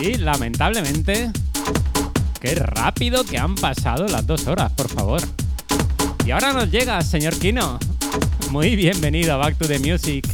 y 0.00 0.14
lamentablemente, 0.14 1.30
qué 2.40 2.54
rápido 2.54 3.24
que 3.24 3.36
han 3.36 3.56
pasado 3.56 4.06
las 4.08 4.26
dos 4.26 4.46
horas, 4.46 4.72
por 4.72 4.88
favor. 4.88 5.20
Y 6.24 6.30
ahora 6.30 6.54
nos 6.54 6.70
llega, 6.70 7.02
señor 7.02 7.38
Kino. 7.38 7.78
Muy 8.50 8.74
bienvenido 8.74 9.34
a 9.34 9.36
Back 9.36 9.58
to 9.58 9.68
the 9.68 9.78
Music. 9.78 10.26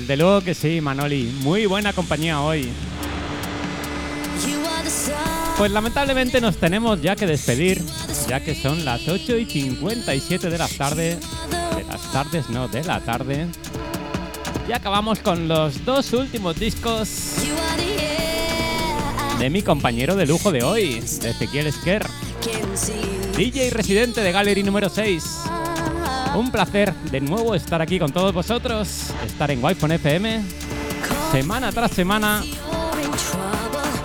Desde 0.00 0.18
luego 0.18 0.42
que 0.42 0.54
sí, 0.54 0.82
Manoli. 0.82 1.22
Muy 1.40 1.64
buena 1.64 1.94
compañía 1.94 2.42
hoy. 2.42 2.68
Pues 5.56 5.72
lamentablemente 5.72 6.38
nos 6.38 6.58
tenemos 6.58 7.00
ya 7.00 7.16
que 7.16 7.26
despedir, 7.26 7.82
ya 8.28 8.40
que 8.40 8.54
son 8.54 8.84
las 8.84 9.08
8 9.08 9.38
y 9.38 9.46
57 9.46 10.50
de 10.50 10.58
la 10.58 10.68
tarde. 10.68 11.18
De 11.76 11.84
las 11.84 12.12
tardes, 12.12 12.50
no, 12.50 12.68
de 12.68 12.84
la 12.84 13.00
tarde. 13.00 13.46
Y 14.68 14.72
acabamos 14.72 15.20
con 15.20 15.48
los 15.48 15.82
dos 15.86 16.12
últimos 16.12 16.60
discos 16.60 17.36
de 19.38 19.48
mi 19.48 19.62
compañero 19.62 20.14
de 20.14 20.26
lujo 20.26 20.52
de 20.52 20.62
hoy, 20.62 21.00
de 21.22 21.30
Ezequiel 21.30 21.68
Esquer. 21.68 22.06
DJ 23.34 23.70
residente 23.70 24.20
de 24.20 24.30
Gallery 24.30 24.62
número 24.62 24.90
6. 24.90 25.24
Un 26.36 26.50
placer 26.50 26.92
de 27.10 27.22
nuevo 27.22 27.54
estar 27.54 27.80
aquí 27.80 27.98
con 27.98 28.12
todos 28.12 28.34
vosotros, 28.34 29.06
estar 29.24 29.50
en 29.50 29.64
Wi-Fi 29.64 29.94
FM, 29.94 30.42
semana 31.32 31.72
tras 31.72 31.92
semana, 31.92 32.44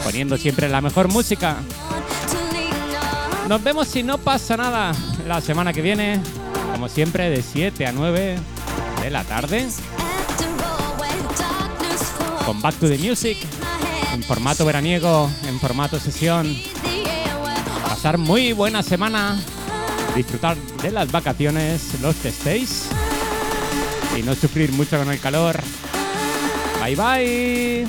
poniendo 0.02 0.38
siempre 0.38 0.70
la 0.70 0.80
mejor 0.80 1.10
música. 1.10 1.58
Nos 3.50 3.62
vemos 3.62 3.90
si 3.90 4.02
no 4.02 4.18
pasa 4.18 4.56
nada 4.56 4.94
la 5.28 5.42
semana 5.42 5.74
que 5.74 5.82
viene, 5.82 6.22
como 6.72 6.88
siempre, 6.88 7.30
de 7.30 7.42
7 7.42 7.86
a 7.86 7.92
9 7.92 8.38
de 9.02 9.10
la 9.10 9.26
tarde, 9.26 9.68
con 12.46 12.62
Back 12.62 12.76
to 12.76 12.88
the 12.88 12.98
Music, 12.98 13.38
en 14.14 14.24
formato 14.24 14.64
veraniego, 14.64 15.30
en 15.50 15.60
formato 15.60 16.00
sesión. 16.00 16.56
Pasar 17.84 18.18
muy 18.18 18.54
buena 18.54 18.84
semana, 18.84 19.38
disfrutar 20.16 20.58
de 20.82 20.92
las 20.92 21.12
vacaciones, 21.12 22.00
los 22.02 22.16
que 22.18 22.30
estéis, 22.30 22.88
y 24.18 24.24
no 24.24 24.36
sufrir 24.36 24.72
mucho 24.72 24.98
con 24.98 25.12
el 25.12 25.20
calor. 25.20 25.60
Bye 26.84 26.96
bye. 26.96 27.88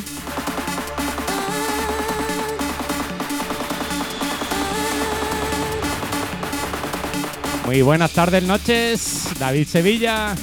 Muy 7.66 7.82
buenas 7.82 8.12
tardes, 8.12 8.42
noches. 8.42 9.28
David 9.38 9.66
Sevilla. 9.66 10.34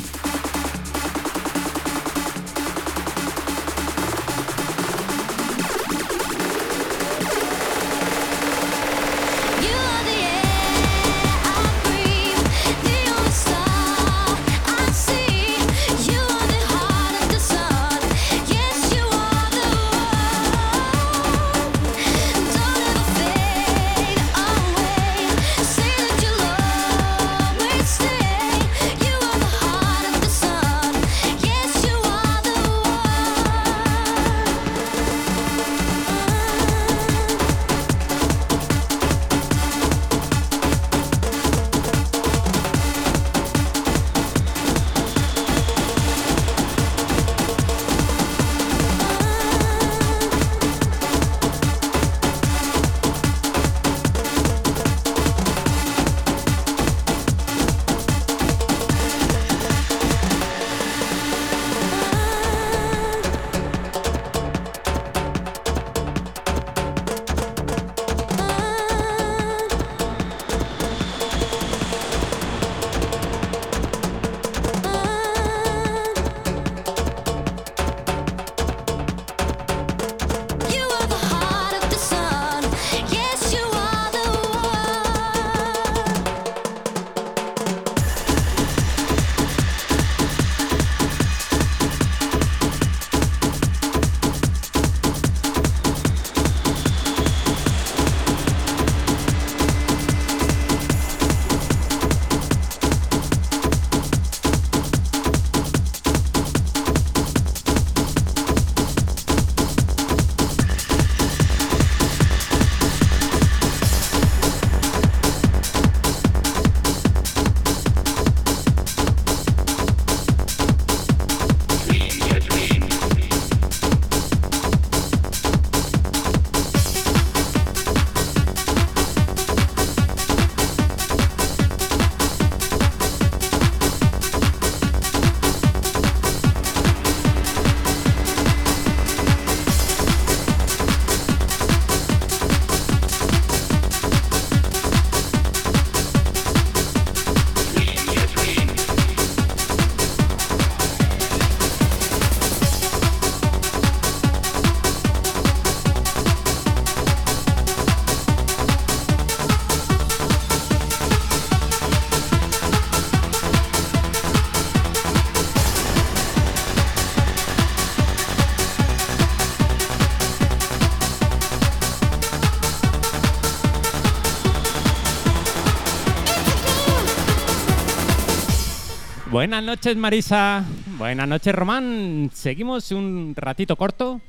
Buenas 179.32 179.64
noches, 179.64 179.96
Marisa. 179.96 180.66
Buenas 180.98 181.28
noches, 181.28 181.54
Román. 181.54 182.32
Seguimos 182.34 182.92
un 182.92 183.36
ratito 183.36 183.76
corto 183.76 184.22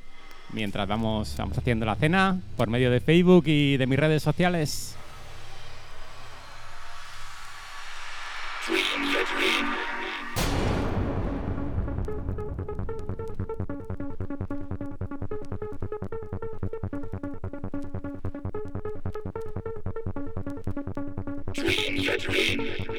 mientras 0.53 0.87
vamos, 0.87 1.35
vamos 1.39 1.57
haciendo 1.57 1.87
la 1.87 1.95
cena 1.95 2.39
por 2.55 2.69
medio 2.69 2.91
de 2.91 3.01
Facebook 3.01 3.45
y 3.47 3.79
de 3.79 3.87
mis 3.87 3.99
redes 3.99 4.23
sociales. 4.23 4.97
Every 21.57 22.57
night, 22.57 22.89
I 22.89 22.90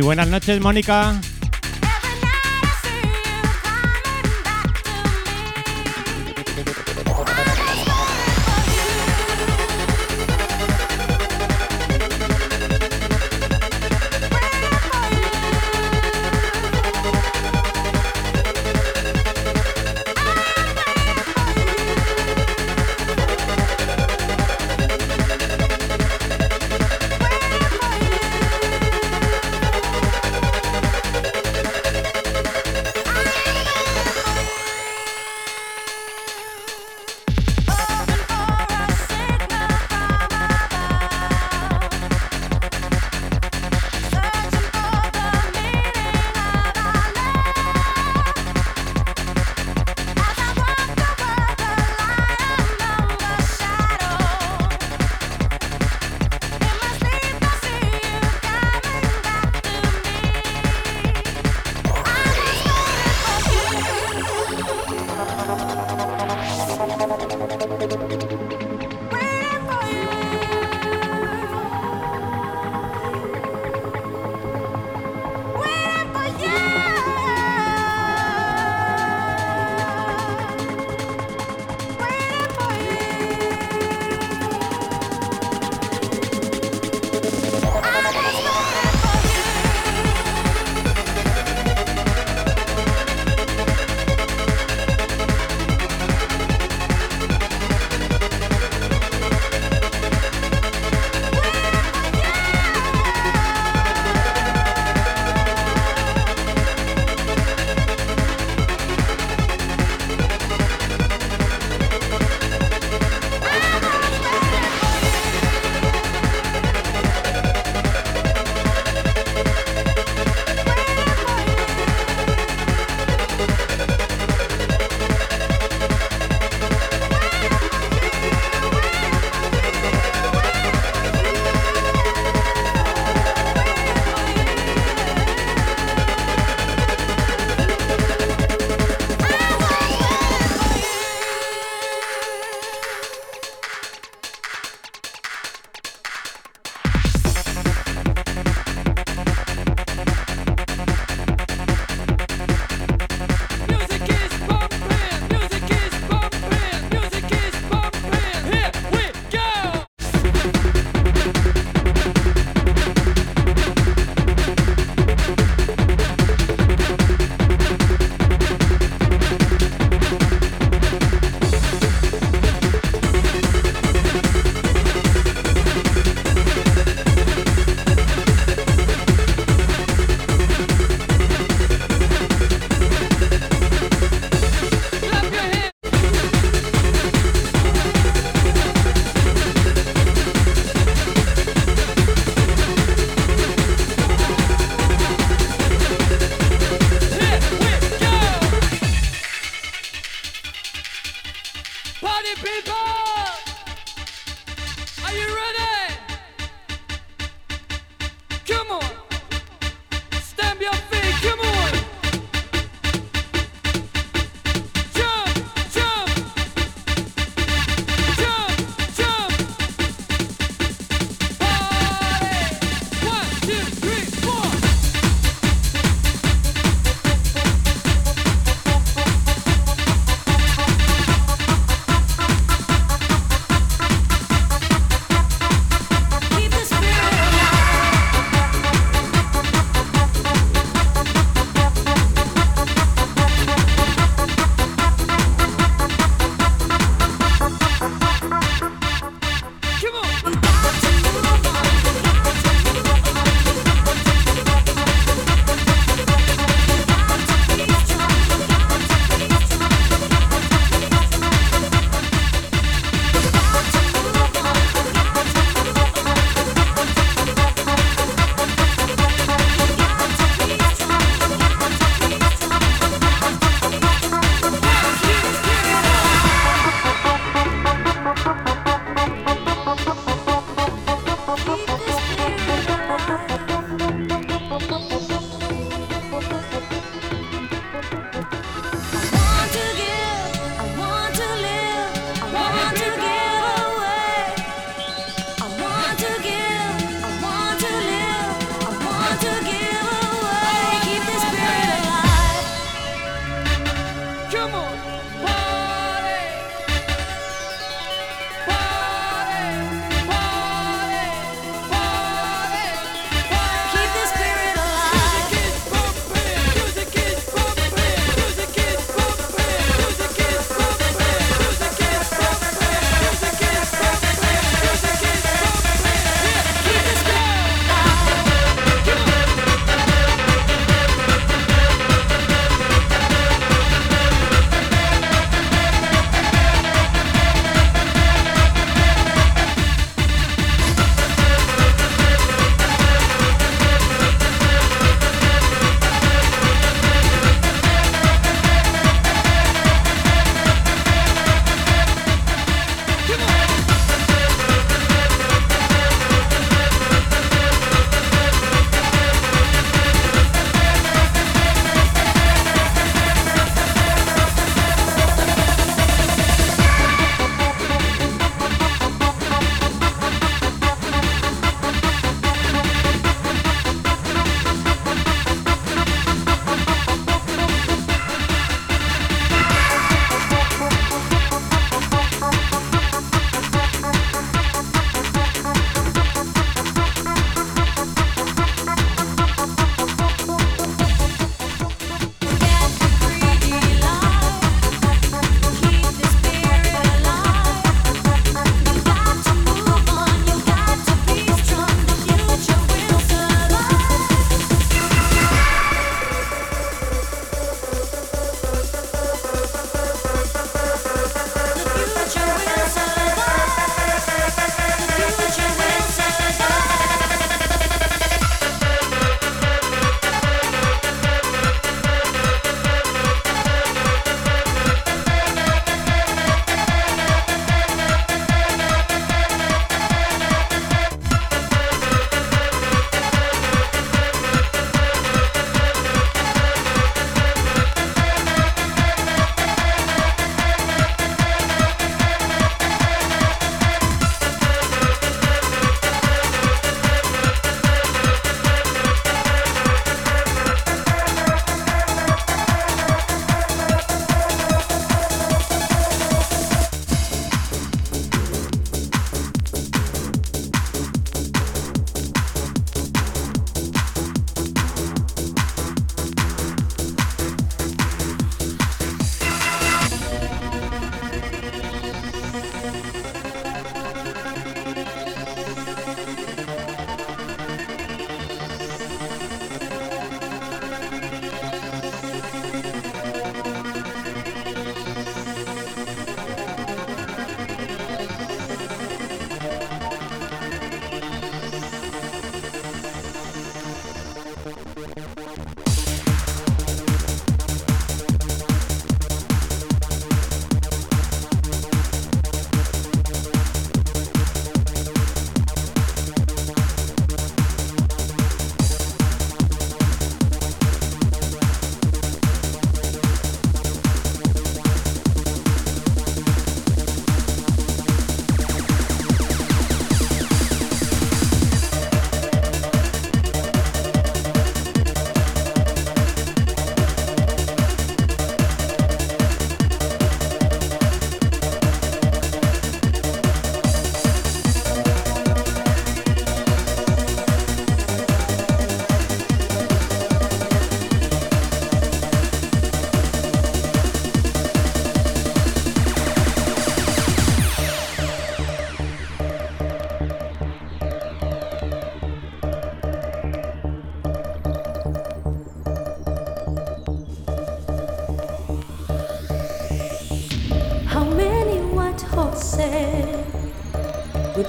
Muy 0.00 0.06
buenas 0.06 0.28
noches, 0.28 0.58
Mónica. 0.62 1.20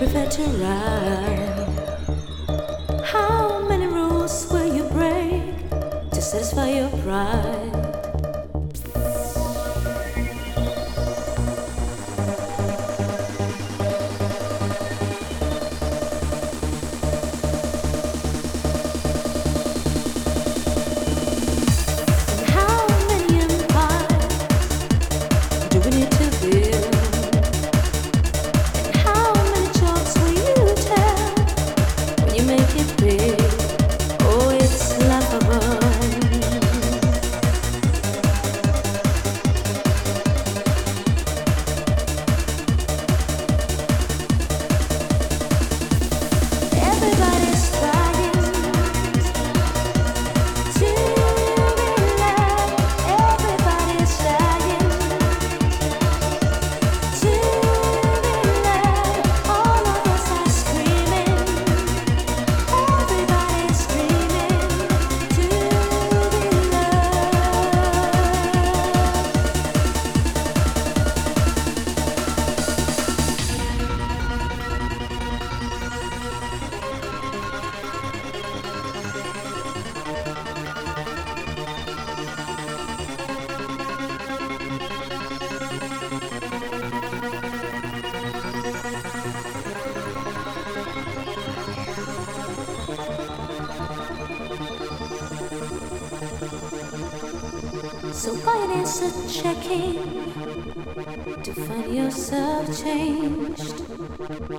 Prefer 0.01 0.27
to 0.27 0.41
ride. 0.57 1.20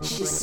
She's. 0.02 0.41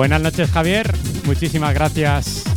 Buenas 0.00 0.22
noches, 0.22 0.50
Javier. 0.50 0.90
Muchísimas 1.26 1.74
gracias. 1.74 2.49